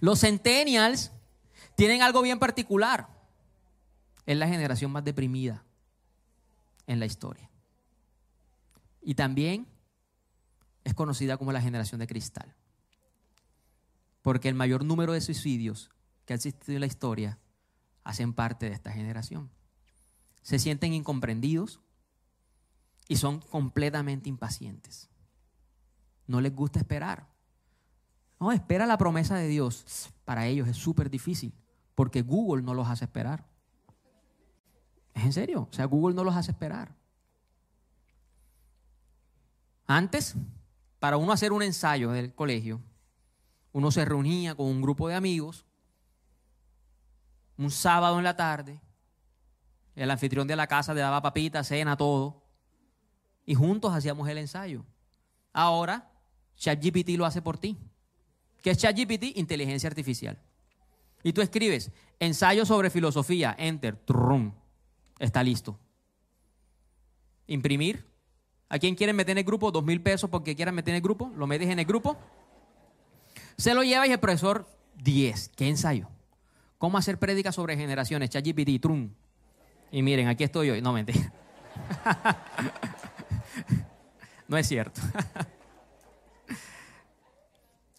[0.00, 1.12] Los centennials
[1.76, 3.06] tienen algo bien particular.
[4.24, 5.62] Es la generación más deprimida
[6.86, 7.50] en la historia.
[9.02, 9.66] Y también
[10.84, 12.54] es conocida como la generación de cristal.
[14.22, 15.90] Porque el mayor número de suicidios
[16.24, 17.38] que ha existido en la historia
[18.04, 19.50] hacen parte de esta generación.
[20.42, 21.80] Se sienten incomprendidos
[23.08, 25.08] y son completamente impacientes.
[26.26, 27.28] No les gusta esperar.
[28.40, 30.10] No, espera la promesa de Dios.
[30.24, 31.54] Para ellos es súper difícil
[31.94, 33.46] porque Google no los hace esperar.
[35.14, 35.68] ¿Es en serio?
[35.70, 36.94] O sea, Google no los hace esperar.
[39.86, 40.34] Antes,
[40.98, 42.80] para uno hacer un ensayo del colegio,
[43.72, 45.66] uno se reunía con un grupo de amigos
[47.58, 48.80] un sábado en la tarde.
[49.94, 52.42] El anfitrión de la casa le daba papita, cena, todo.
[53.44, 54.84] Y juntos hacíamos el ensayo.
[55.52, 56.10] Ahora,
[56.56, 57.78] ChatGPT lo hace por ti.
[58.62, 59.36] ¿Qué es ChatGPT?
[59.36, 60.38] Inteligencia artificial.
[61.22, 64.52] Y tú escribes ensayo sobre filosofía, enter, trum,
[65.18, 65.78] está listo.
[67.46, 68.06] Imprimir.
[68.68, 69.70] ¿A quién quieren meter en el grupo?
[69.70, 71.30] Dos mil pesos porque quieran meter en el grupo.
[71.36, 72.16] Lo metes en el grupo.
[73.58, 75.50] Se lo lleva y el profesor 10.
[75.50, 76.08] ¿Qué ensayo?
[76.78, 78.30] ¿Cómo hacer prédicas sobre generaciones?
[78.30, 79.10] ChatGPT, trum.
[79.92, 80.80] Y miren, aquí estoy yo.
[80.80, 81.32] No, mentira.
[84.48, 85.00] no es cierto.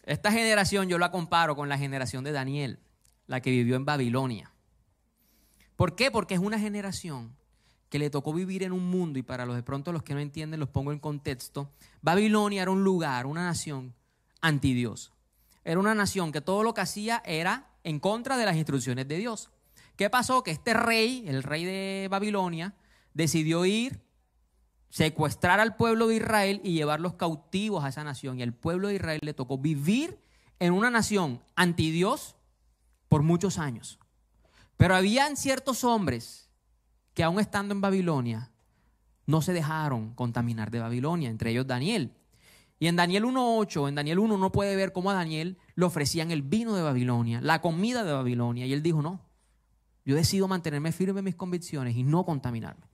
[0.02, 2.80] Esta generación yo la comparo con la generación de Daniel,
[3.26, 4.52] la que vivió en Babilonia.
[5.76, 6.10] ¿Por qué?
[6.10, 7.34] Porque es una generación
[7.88, 10.20] que le tocó vivir en un mundo, y para los de pronto los que no
[10.20, 11.70] entienden los pongo en contexto,
[12.02, 13.94] Babilonia era un lugar, una nación
[14.40, 15.12] anti Dios.
[15.64, 19.16] Era una nación que todo lo que hacía era en contra de las instrucciones de
[19.16, 19.50] Dios.
[19.96, 20.42] ¿Qué pasó?
[20.42, 22.74] Que este rey, el rey de Babilonia,
[23.12, 24.02] decidió ir,
[24.90, 28.38] secuestrar al pueblo de Israel y llevarlos cautivos a esa nación.
[28.38, 30.20] Y al pueblo de Israel le tocó vivir
[30.58, 32.36] en una nación anti Dios
[33.08, 33.98] por muchos años.
[34.76, 36.50] Pero habían ciertos hombres
[37.14, 38.50] que aún estando en Babilonia
[39.26, 42.12] no se dejaron contaminar de Babilonia, entre ellos Daniel.
[42.78, 46.30] Y en Daniel 1.8, en Daniel 1 uno puede ver cómo a Daniel le ofrecían
[46.30, 49.23] el vino de Babilonia, la comida de Babilonia, y él dijo, no,
[50.04, 52.86] yo decido mantenerme firme en mis convicciones y no contaminarme.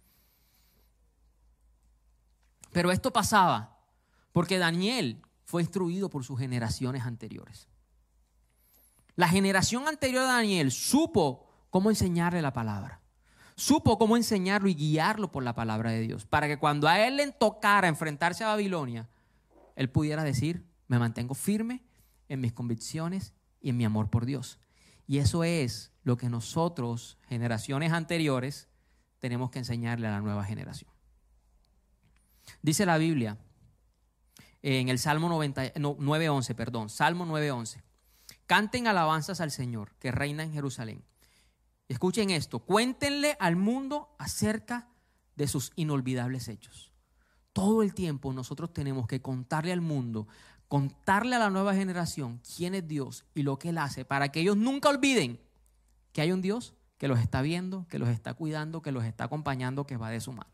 [2.72, 3.78] Pero esto pasaba
[4.32, 7.68] porque Daniel fue instruido por sus generaciones anteriores.
[9.16, 13.00] La generación anterior de Daniel supo cómo enseñarle la palabra.
[13.56, 16.24] Supo cómo enseñarlo y guiarlo por la palabra de Dios.
[16.24, 19.08] Para que cuando a él le tocara enfrentarse a Babilonia,
[19.74, 21.82] él pudiera decir, me mantengo firme
[22.28, 24.58] en mis convicciones y en mi amor por Dios.
[25.06, 28.68] Y eso es lo que nosotros, generaciones anteriores,
[29.18, 30.90] tenemos que enseñarle a la nueva generación.
[32.62, 33.38] Dice la Biblia
[34.62, 37.82] en el Salmo 90, no, 9.11, perdón, Salmo 9.11.
[38.46, 41.04] Canten alabanzas al Señor, que reina en Jerusalén.
[41.88, 44.88] Escuchen esto, cuéntenle al mundo acerca
[45.36, 46.92] de sus inolvidables hechos.
[47.52, 50.28] Todo el tiempo nosotros tenemos que contarle al mundo,
[50.68, 54.40] contarle a la nueva generación quién es Dios y lo que Él hace, para que
[54.40, 55.40] ellos nunca olviden
[56.12, 59.24] que hay un Dios que los está viendo, que los está cuidando, que los está
[59.24, 60.50] acompañando, que va de su mano.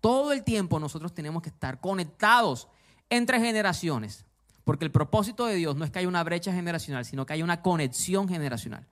[0.00, 2.68] Todo el tiempo nosotros tenemos que estar conectados
[3.10, 4.24] entre generaciones,
[4.64, 7.44] porque el propósito de Dios no es que haya una brecha generacional, sino que haya
[7.44, 8.86] una conexión generacional.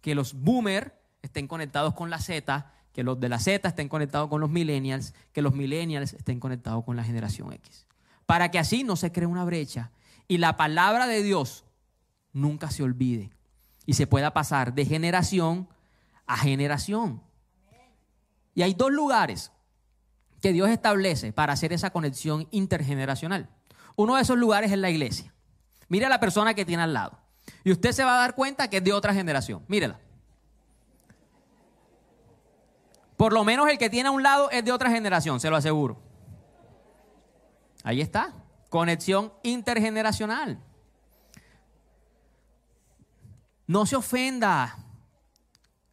[0.00, 0.90] Que los boomers
[1.22, 5.14] estén conectados con la Z, que los de la Z estén conectados con los millennials,
[5.32, 7.86] que los millennials estén conectados con la generación X.
[8.26, 9.92] Para que así no se cree una brecha
[10.26, 11.64] y la palabra de Dios
[12.32, 13.30] nunca se olvide
[13.86, 15.68] y se pueda pasar de generación
[16.26, 17.22] a generación.
[18.54, 19.52] Y hay dos lugares
[20.40, 23.48] que Dios establece para hacer esa conexión intergeneracional.
[23.96, 25.32] Uno de esos lugares es la iglesia.
[25.88, 27.18] Mira a la persona que tiene al lado.
[27.62, 29.64] Y usted se va a dar cuenta que es de otra generación.
[29.68, 29.98] Mírela.
[33.16, 35.56] Por lo menos el que tiene a un lado es de otra generación, se lo
[35.56, 36.00] aseguro.
[37.82, 38.32] Ahí está.
[38.70, 40.58] Conexión intergeneracional.
[43.66, 44.76] No se ofenda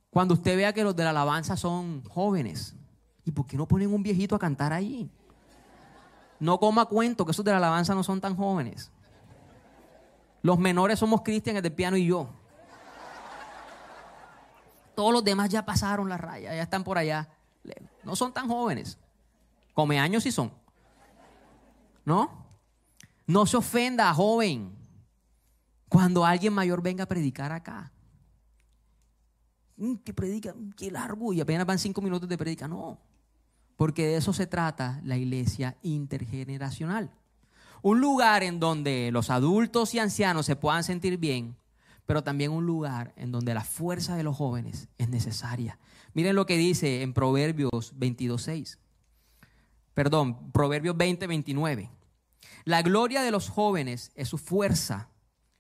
[0.10, 2.76] cuando usted vea que los de la alabanza son jóvenes.
[3.24, 5.10] ¿Y por qué no ponen un viejito a cantar ahí?
[6.40, 8.92] No coma cuento que esos de la alabanza no son tan jóvenes.
[10.42, 12.28] Los menores somos Cristian, el de piano y yo.
[14.96, 17.30] Todos los demás ya pasaron la raya, ya están por allá.
[18.04, 18.98] No son tan jóvenes.
[19.74, 20.52] Come años sí son.
[22.04, 22.30] ¿No?
[23.28, 24.76] No se ofenda, joven,
[25.92, 27.92] cuando alguien mayor venga a predicar acá.
[29.76, 32.66] Mm, que predica, mm, qué largo, y apenas van cinco minutos de predica.
[32.66, 32.98] No,
[33.76, 37.12] porque de eso se trata la iglesia intergeneracional.
[37.82, 41.58] Un lugar en donde los adultos y ancianos se puedan sentir bien,
[42.06, 45.78] pero también un lugar en donde la fuerza de los jóvenes es necesaria.
[46.14, 48.78] Miren lo que dice en Proverbios 22.6.
[49.94, 51.90] Perdón, Proverbios 20.29.
[52.64, 55.11] La gloria de los jóvenes es su fuerza.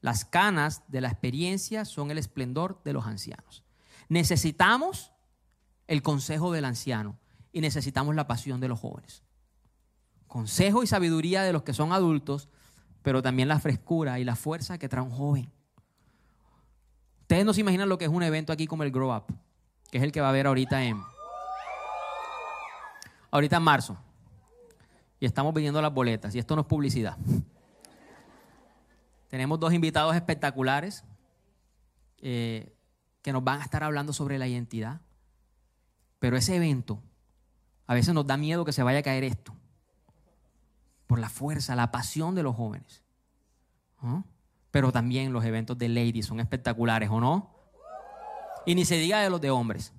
[0.01, 3.63] Las canas de la experiencia son el esplendor de los ancianos.
[4.09, 5.11] Necesitamos
[5.87, 7.19] el consejo del anciano
[7.51, 9.23] y necesitamos la pasión de los jóvenes.
[10.27, 12.49] Consejo y sabiduría de los que son adultos,
[13.03, 15.51] pero también la frescura y la fuerza que trae un joven.
[17.21, 19.25] Ustedes no se imaginan lo que es un evento aquí como el Grow Up,
[19.91, 21.01] que es el que va a haber ahorita en
[23.29, 23.97] ahorita en marzo.
[25.19, 27.17] Y estamos pidiendo las boletas y esto no es publicidad.
[29.31, 31.05] Tenemos dos invitados espectaculares
[32.17, 32.75] eh,
[33.21, 34.99] que nos van a estar hablando sobre la identidad.
[36.19, 37.01] Pero ese evento
[37.87, 39.55] a veces nos da miedo que se vaya a caer esto.
[41.07, 43.03] Por la fuerza, la pasión de los jóvenes.
[44.69, 47.55] Pero también los eventos de ladies son espectaculares, ¿o no?
[48.65, 49.93] Y ni se diga de los de hombres.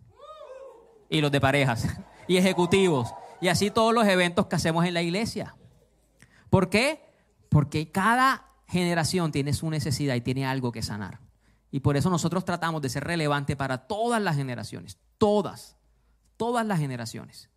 [1.08, 1.88] Y los de parejas.
[2.28, 3.12] Y ejecutivos.
[3.40, 5.56] Y así todos los eventos que hacemos en la iglesia.
[6.50, 7.02] ¿Por qué?
[7.48, 11.20] Porque cada generación tiene su necesidad y tiene algo que sanar.
[11.70, 14.98] Y por eso nosotros tratamos de ser relevante para todas las generaciones.
[15.18, 15.76] Todas.
[16.38, 17.50] Todas las generaciones.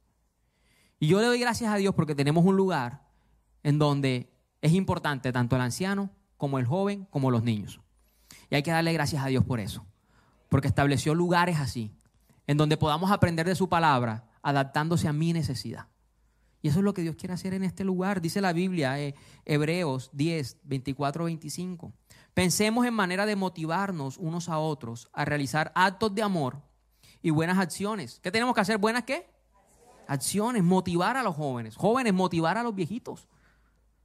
[0.99, 3.07] Y yo le doy gracias a Dios porque tenemos un lugar
[3.63, 7.79] en donde es importante tanto el anciano como el joven como los niños.
[8.49, 9.85] Y hay que darle gracias a Dios por eso.
[10.49, 11.93] Porque estableció lugares así,
[12.45, 15.87] en donde podamos aprender de su palabra, adaptándose a mi necesidad.
[16.65, 18.21] Y eso es lo que Dios quiere hacer en este lugar.
[18.21, 19.13] Dice la Biblia, eh,
[19.45, 21.93] Hebreos 10, 24, 25.
[22.33, 26.63] Pensemos en manera de motivarnos unos a otros a realizar actos de amor
[27.21, 28.19] y buenas acciones.
[28.23, 28.79] ¿Qué tenemos que hacer?
[28.79, 29.29] ¿Buenas qué?
[30.07, 31.75] acciones, motivar a los jóvenes.
[31.75, 33.27] Jóvenes, motivar a los viejitos.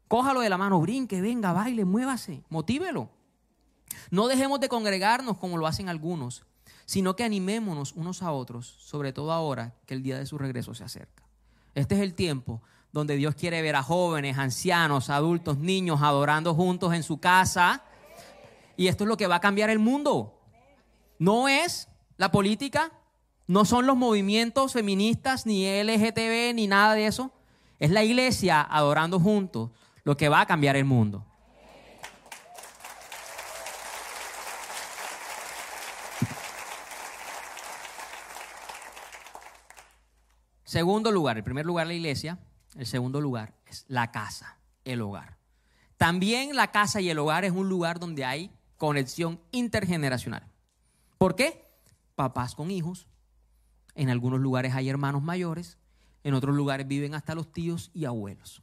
[0.07, 3.09] Cójalo de la mano, brinque, venga, baile, muévase, motívelo.
[4.11, 6.45] No dejemos de congregarnos como lo hacen algunos,
[6.85, 10.75] sino que animémonos unos a otros, sobre todo ahora que el día de su regreso
[10.75, 11.20] se acerca.
[11.75, 16.93] Este es el tiempo donde Dios quiere ver a jóvenes, ancianos, adultos, niños adorando juntos
[16.95, 17.85] en su casa.
[18.77, 20.41] Y esto es lo que va a cambiar el mundo.
[21.19, 22.93] No es la política,
[23.47, 27.33] no son los movimientos feministas, ni LGTB, ni nada de eso.
[27.79, 29.71] Es la iglesia adorando juntos
[30.05, 31.25] lo que va a cambiar el mundo.
[40.71, 42.39] Segundo lugar, el primer lugar la iglesia,
[42.77, 45.37] el segundo lugar es la casa, el hogar.
[45.97, 50.47] También la casa y el hogar es un lugar donde hay conexión intergeneracional.
[51.19, 51.67] ¿Por qué?
[52.15, 53.09] Papás con hijos,
[53.97, 55.77] en algunos lugares hay hermanos mayores,
[56.23, 58.63] en otros lugares viven hasta los tíos y abuelos.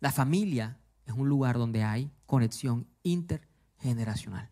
[0.00, 4.50] La familia es un lugar donde hay conexión intergeneracional.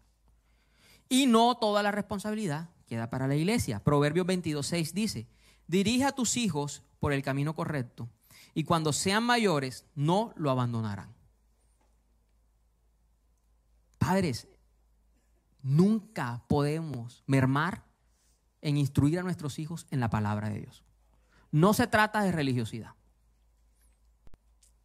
[1.10, 3.84] Y no toda la responsabilidad queda para la iglesia.
[3.84, 5.28] Proverbios 22.6 dice,
[5.66, 8.08] dirige a tus hijos por el camino correcto
[8.54, 11.14] y cuando sean mayores no lo abandonarán.
[13.98, 14.48] Padres,
[15.62, 17.84] nunca podemos mermar
[18.60, 20.84] en instruir a nuestros hijos en la palabra de Dios.
[21.50, 22.94] No se trata de religiosidad,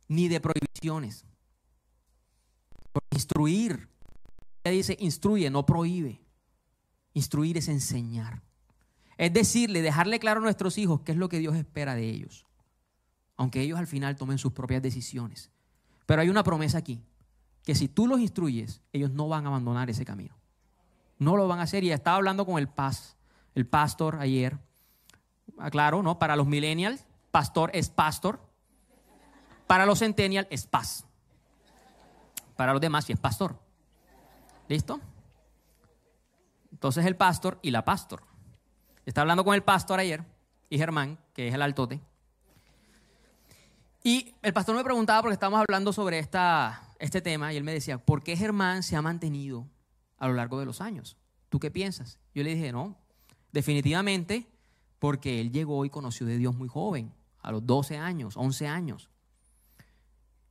[0.07, 1.25] ni de prohibiciones.
[3.11, 3.89] Instruir,
[4.63, 6.21] ella dice, instruye, no prohíbe.
[7.13, 8.43] Instruir es enseñar.
[9.17, 12.45] Es decirle, dejarle claro a nuestros hijos qué es lo que Dios espera de ellos.
[13.35, 15.51] Aunque ellos al final tomen sus propias decisiones.
[16.05, 17.03] Pero hay una promesa aquí,
[17.63, 20.35] que si tú los instruyes, ellos no van a abandonar ese camino.
[21.17, 21.83] No lo van a hacer.
[21.83, 23.17] Y estaba hablando con el Paz
[23.57, 24.59] el pastor ayer.
[25.57, 26.19] Aclaro, ¿no?
[26.19, 28.39] Para los millennials, pastor es pastor.
[29.65, 31.07] Para los centennials es paz.
[32.55, 33.59] Para los demás sí es pastor.
[34.67, 35.01] ¿Listo?
[36.71, 38.26] Entonces el pastor y la pastor.
[39.07, 40.21] Estaba hablando con el pastor ayer
[40.69, 42.01] y Germán, que es el altote.
[44.03, 47.97] Y el pastor me preguntaba, porque estábamos hablando sobre este tema, y él me decía,
[47.99, 49.65] ¿por qué Germán se ha mantenido
[50.17, 51.15] a lo largo de los años?
[51.47, 52.19] ¿Tú qué piensas?
[52.35, 52.97] Yo le dije, no,
[53.53, 54.45] definitivamente
[54.99, 59.09] porque él llegó y conoció de Dios muy joven, a los 12 años, 11 años.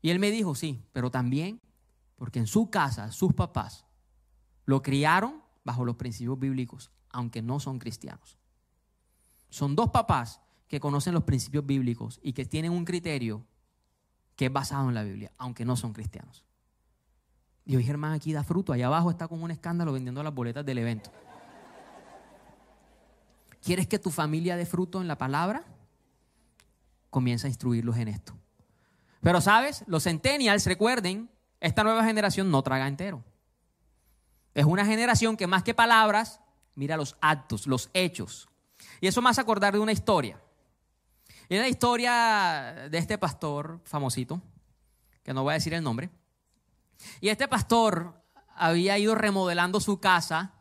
[0.00, 1.61] Y él me dijo, sí, pero también
[2.16, 3.84] porque en su casa, sus papás,
[4.64, 8.38] lo criaron bajo los principios bíblicos, aunque no son cristianos.
[9.49, 13.44] Son dos papás que conocen los principios bíblicos y que tienen un criterio
[14.34, 16.44] que es basado en la Biblia, aunque no son cristianos.
[17.64, 20.64] Y hoy Germán aquí da fruto, allá abajo está con un escándalo vendiendo las boletas
[20.64, 21.11] del evento.
[23.62, 25.64] ¿Quieres que tu familia dé fruto en la palabra?
[27.11, 28.36] Comienza a instruirlos en esto.
[29.20, 31.28] Pero sabes, los centennials, recuerden,
[31.59, 33.24] esta nueva generación no traga entero.
[34.55, 36.40] Es una generación que más que palabras,
[36.76, 38.49] mira los actos, los hechos.
[39.01, 40.41] Y eso me hace acordar de una historia.
[41.49, 44.41] Y la historia de este pastor famosito,
[45.22, 46.11] que no voy a decir el nombre.
[47.20, 48.22] Y este pastor
[48.55, 50.55] había ido remodelando su casa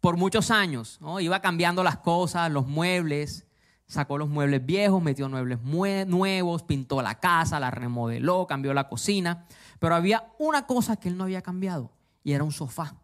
[0.00, 1.00] por muchos años.
[1.20, 3.46] Iba cambiando las cosas, los muebles,
[3.86, 5.60] sacó los muebles viejos, metió muebles
[6.06, 9.46] nuevos, pintó la casa, la remodeló, cambió la cocina.
[9.78, 11.92] Pero había una cosa que él no había cambiado
[12.22, 13.01] y era un sofá.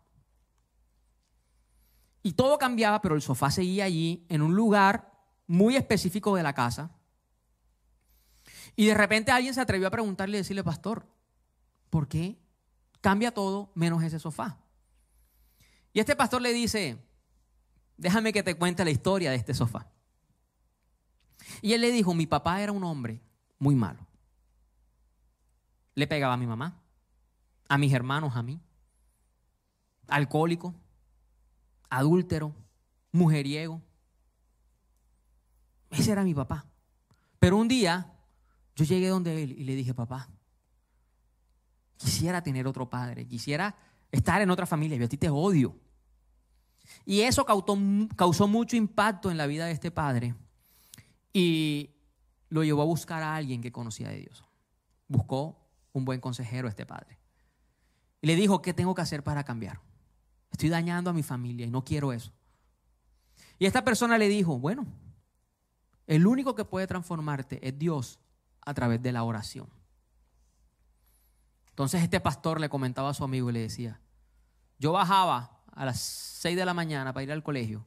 [2.22, 5.12] Y todo cambiaba, pero el sofá seguía allí en un lugar
[5.46, 6.90] muy específico de la casa.
[8.76, 11.06] Y de repente alguien se atrevió a preguntarle y decirle, pastor,
[11.90, 12.38] ¿por qué
[13.00, 14.58] cambia todo menos ese sofá?
[15.92, 16.98] Y este pastor le dice,
[17.96, 19.90] déjame que te cuente la historia de este sofá.
[21.62, 23.20] Y él le dijo, mi papá era un hombre
[23.58, 24.06] muy malo.
[25.94, 26.80] Le pegaba a mi mamá,
[27.68, 28.60] a mis hermanos, a mí.
[30.06, 30.74] Alcohólico,
[31.90, 32.54] adúltero,
[33.12, 33.82] mujeriego.
[35.90, 36.66] Ese era mi papá.
[37.38, 38.12] Pero un día
[38.76, 40.28] yo llegué donde él y le dije, papá,
[41.96, 43.74] quisiera tener otro padre, quisiera
[44.10, 45.76] estar en otra familia, yo a ti te odio.
[47.04, 47.76] Y eso causó,
[48.16, 50.34] causó mucho impacto en la vida de este padre
[51.32, 51.90] y
[52.48, 54.44] lo llevó a buscar a alguien que conocía de Dios.
[55.06, 55.58] Buscó
[55.92, 57.18] un buen consejero este padre.
[58.20, 59.80] Y le dijo, ¿qué tengo que hacer para cambiar?
[60.58, 62.32] Estoy dañando a mi familia y no quiero eso.
[63.60, 64.88] Y esta persona le dijo, bueno,
[66.08, 68.18] el único que puede transformarte es Dios
[68.62, 69.68] a través de la oración.
[71.68, 74.00] Entonces este pastor le comentaba a su amigo y le decía,
[74.80, 77.86] yo bajaba a las 6 de la mañana para ir al colegio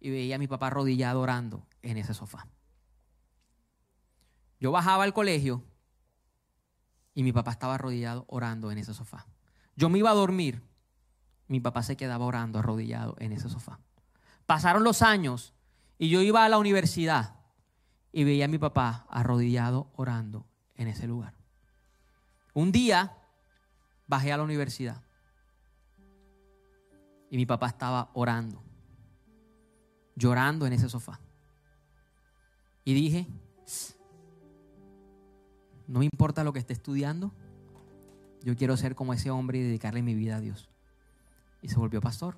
[0.00, 2.48] y veía a mi papá arrodillado orando en ese sofá.
[4.58, 5.62] Yo bajaba al colegio
[7.14, 9.24] y mi papá estaba arrodillado orando en ese sofá.
[9.76, 10.64] Yo me iba a dormir,
[11.48, 13.78] mi papá se quedaba orando arrodillado en ese sofá.
[14.46, 15.54] Pasaron los años
[15.98, 17.36] y yo iba a la universidad
[18.12, 21.34] y veía a mi papá arrodillado orando en ese lugar.
[22.54, 23.16] Un día
[24.06, 25.02] bajé a la universidad
[27.30, 28.62] y mi papá estaba orando,
[30.16, 31.18] llorando en ese sofá.
[32.84, 33.26] Y dije,
[35.86, 37.32] no me importa lo que esté estudiando,
[38.42, 40.71] yo quiero ser como ese hombre y dedicarle mi vida a Dios.
[41.62, 42.36] Y se volvió pastor.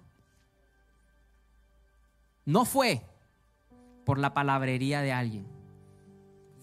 [2.45, 3.05] No fue
[4.05, 5.55] por la palabrería de alguien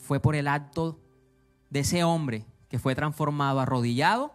[0.02, 1.00] fue por el acto
[1.70, 4.34] de ese hombre que fue transformado arrodillado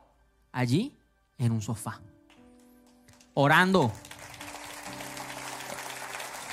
[0.53, 0.97] allí
[1.39, 2.01] en un sofá,
[3.35, 3.93] orando.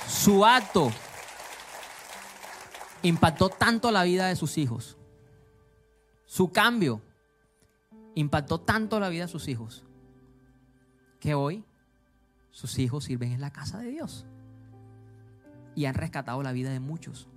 [0.06, 0.92] Su acto
[3.02, 4.98] impactó tanto la vida de sus hijos.
[6.26, 7.00] Su cambio
[8.14, 9.84] impactó tanto la vida de sus hijos
[11.24, 11.64] que hoy
[12.50, 14.26] sus hijos sirven en la casa de Dios
[15.74, 17.28] y han rescatado la vida de muchos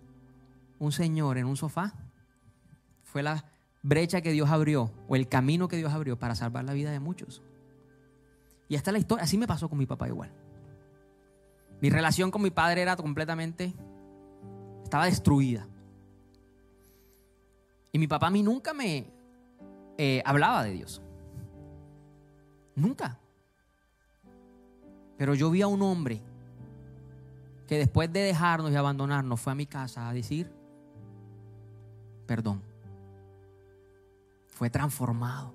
[0.77, 1.93] un señor en un sofá
[3.03, 3.45] fue la
[3.83, 6.99] brecha que Dios abrió o el camino que Dios abrió para salvar la vida de
[6.99, 7.41] muchos.
[8.67, 9.23] Y esta es la historia.
[9.23, 10.29] Así me pasó con mi papá igual.
[11.79, 13.73] Mi relación con mi padre era completamente,
[14.83, 15.65] estaba destruida.
[17.93, 19.07] Y mi papá a mí nunca me
[19.97, 21.01] eh, hablaba de Dios.
[22.75, 23.17] Nunca.
[25.17, 26.21] Pero yo vi a un hombre
[27.67, 30.51] que después de dejarnos y abandonarnos fue a mi casa a decir,
[32.25, 32.61] perdón.
[34.47, 35.53] Fue transformado.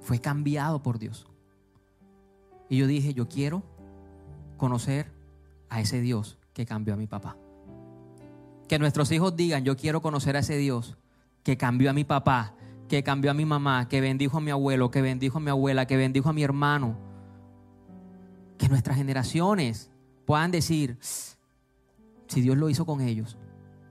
[0.00, 1.26] Fue cambiado por Dios.
[2.68, 3.62] Y yo dije, yo quiero
[4.56, 5.10] conocer
[5.68, 7.36] a ese Dios que cambió a mi papá.
[8.68, 10.96] Que nuestros hijos digan, yo quiero conocer a ese Dios
[11.42, 12.54] que cambió a mi papá,
[12.88, 15.86] que cambió a mi mamá, que bendijo a mi abuelo, que bendijo a mi abuela,
[15.86, 16.96] que bendijo a mi hermano,
[18.60, 19.90] Que nuestras generaciones
[20.26, 23.38] puedan decir, si Dios lo hizo con ellos,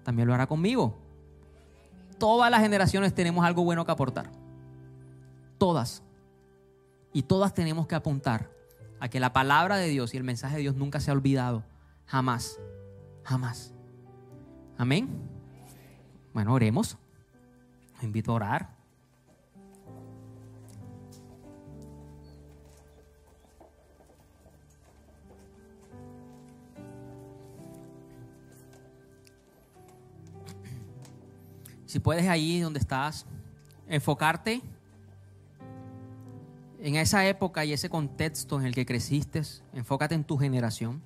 [0.04, 0.96] también lo hará conmigo.
[2.20, 4.30] Todas las generaciones tenemos algo bueno que aportar.
[5.58, 6.04] Todas.
[7.14, 8.52] Y todas tenemos que apuntar
[9.00, 11.64] a que la palabra de Dios y el mensaje de Dios nunca se ha olvidado.
[12.06, 12.60] Jamás.
[13.24, 13.74] Jamás.
[14.78, 15.10] Amén.
[16.32, 16.96] Bueno, oremos.
[18.04, 18.79] Invito a orar.
[31.90, 33.26] Si puedes ahí donde estás,
[33.88, 34.62] enfocarte
[36.80, 39.42] en esa época y ese contexto en el que creciste,
[39.74, 41.02] enfócate en tu generación.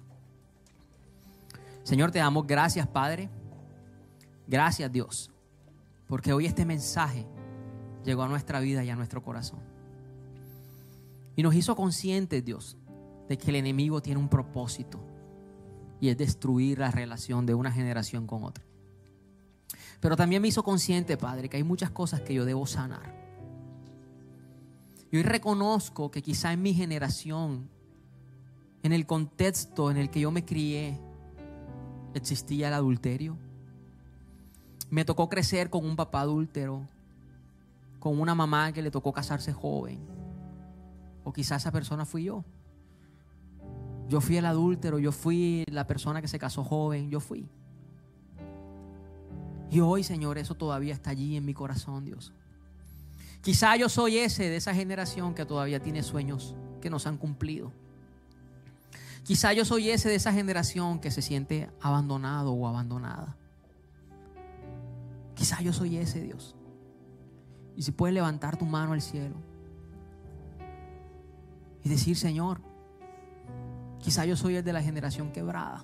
[1.83, 3.29] Señor, te damos gracias, Padre.
[4.45, 5.31] Gracias, Dios,
[6.05, 7.25] porque hoy este mensaje
[8.03, 9.61] llegó a nuestra vida y a nuestro corazón.
[11.37, 12.75] Y nos hizo conscientes, Dios,
[13.29, 14.99] de que el enemigo tiene un propósito
[16.01, 18.65] y es destruir la relación de una generación con otra.
[20.03, 23.15] Pero también me hizo consciente, Padre, que hay muchas cosas que yo debo sanar.
[25.09, 27.69] Y hoy reconozco que quizá en mi generación,
[28.83, 30.99] en el contexto en el que yo me crié,
[32.13, 33.37] existía el adulterio.
[34.89, 36.85] Me tocó crecer con un papá adúltero,
[38.01, 40.01] con una mamá que le tocó casarse joven.
[41.23, 42.43] O quizá esa persona fui yo.
[44.09, 47.47] Yo fui el adúltero, yo fui la persona que se casó joven, yo fui.
[49.73, 52.31] Y hoy, Señor, eso todavía está allí en mi corazón, Dios.
[53.41, 57.17] Quizá yo soy ese de esa generación que todavía tiene sueños que no se han
[57.17, 57.71] cumplido.
[59.23, 63.35] Quizá yo soy ese de esa generación que se siente abandonado o abandonada.
[65.33, 66.55] Quizá yo soy ese, Dios.
[67.75, 69.37] Y si puedes levantar tu mano al cielo
[71.83, 72.61] y decir, Señor,
[73.97, 75.83] quizá yo soy el de la generación quebrada.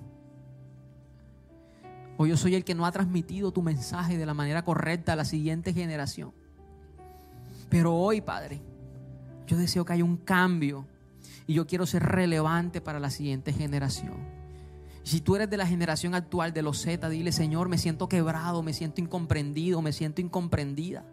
[2.22, 5.16] O yo soy el que no ha transmitido tu mensaje de la manera correcta a
[5.16, 6.34] la siguiente generación.
[7.70, 8.62] Pero hoy, Padre,
[9.48, 10.86] yo deseo que haya un cambio
[11.48, 14.18] y yo quiero ser relevante para la siguiente generación.
[15.04, 18.64] Si tú eres de la generación actual de los Z, dile, Señor, me siento quebrado,
[18.64, 21.06] me siento incomprendido, me siento incomprendida.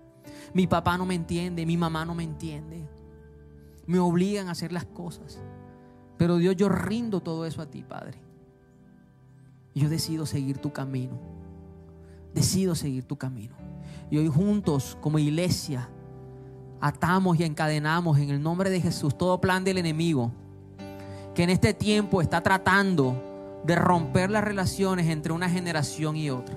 [0.54, 2.84] Mi papá no me entiende, mi mamá no me entiende.
[3.86, 5.38] Me obligan a hacer las cosas.
[6.18, 8.25] Pero Dios, yo rindo todo eso a ti, Padre.
[9.76, 11.18] Yo decido seguir tu camino.
[12.34, 13.54] Decido seguir tu camino.
[14.10, 15.88] Y hoy juntos, como iglesia,
[16.80, 20.32] atamos y encadenamos en el nombre de Jesús todo plan del enemigo
[21.34, 26.56] que en este tiempo está tratando de romper las relaciones entre una generación y otra.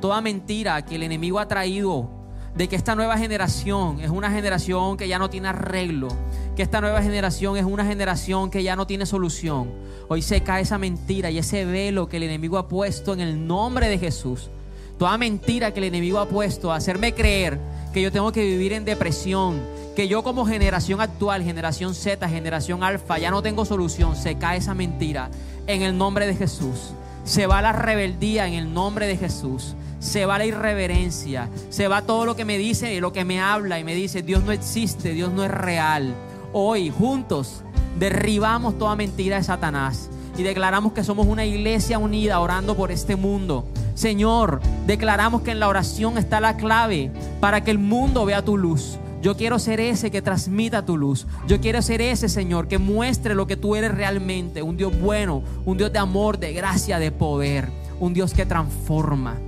[0.00, 2.08] Toda mentira que el enemigo ha traído
[2.54, 6.08] de que esta nueva generación es una generación que ya no tiene arreglo,
[6.56, 9.70] que esta nueva generación es una generación que ya no tiene solución.
[10.08, 13.46] Hoy se cae esa mentira y ese velo que el enemigo ha puesto en el
[13.46, 14.50] nombre de Jesús.
[14.98, 17.58] Toda mentira que el enemigo ha puesto a hacerme creer
[17.92, 19.60] que yo tengo que vivir en depresión,
[19.96, 24.58] que yo como generación actual, generación Z, generación alfa, ya no tengo solución, se cae
[24.58, 25.30] esa mentira
[25.66, 26.92] en el nombre de Jesús.
[27.24, 29.74] Se va la rebeldía en el nombre de Jesús.
[30.00, 31.48] Se va la irreverencia.
[31.70, 34.22] Se va todo lo que me dice y lo que me habla y me dice,
[34.22, 36.14] Dios no existe, Dios no es real.
[36.54, 37.62] Hoy, juntos,
[37.98, 43.16] derribamos toda mentira de Satanás y declaramos que somos una iglesia unida orando por este
[43.16, 43.66] mundo.
[43.94, 48.58] Señor, declaramos que en la oración está la clave para que el mundo vea tu
[48.58, 48.98] luz.
[49.22, 51.26] Yo quiero ser ese que transmita tu luz.
[51.46, 54.62] Yo quiero ser ese, Señor, que muestre lo que tú eres realmente.
[54.62, 57.70] Un Dios bueno, un Dios de amor, de gracia, de poder.
[58.00, 59.38] Un Dios que transforma.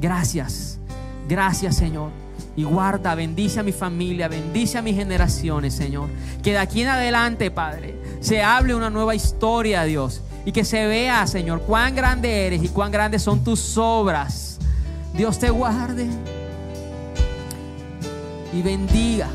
[0.00, 0.78] Gracias.
[1.28, 2.10] Gracias, Señor.
[2.56, 6.08] Y guarda, bendice a mi familia, bendice a mis generaciones, Señor.
[6.42, 10.22] Que de aquí en adelante, Padre, se hable una nueva historia, Dios.
[10.44, 14.58] Y que se vea, Señor, cuán grande eres y cuán grandes son tus obras.
[15.14, 16.06] Dios te guarde
[18.52, 19.28] y bendiga.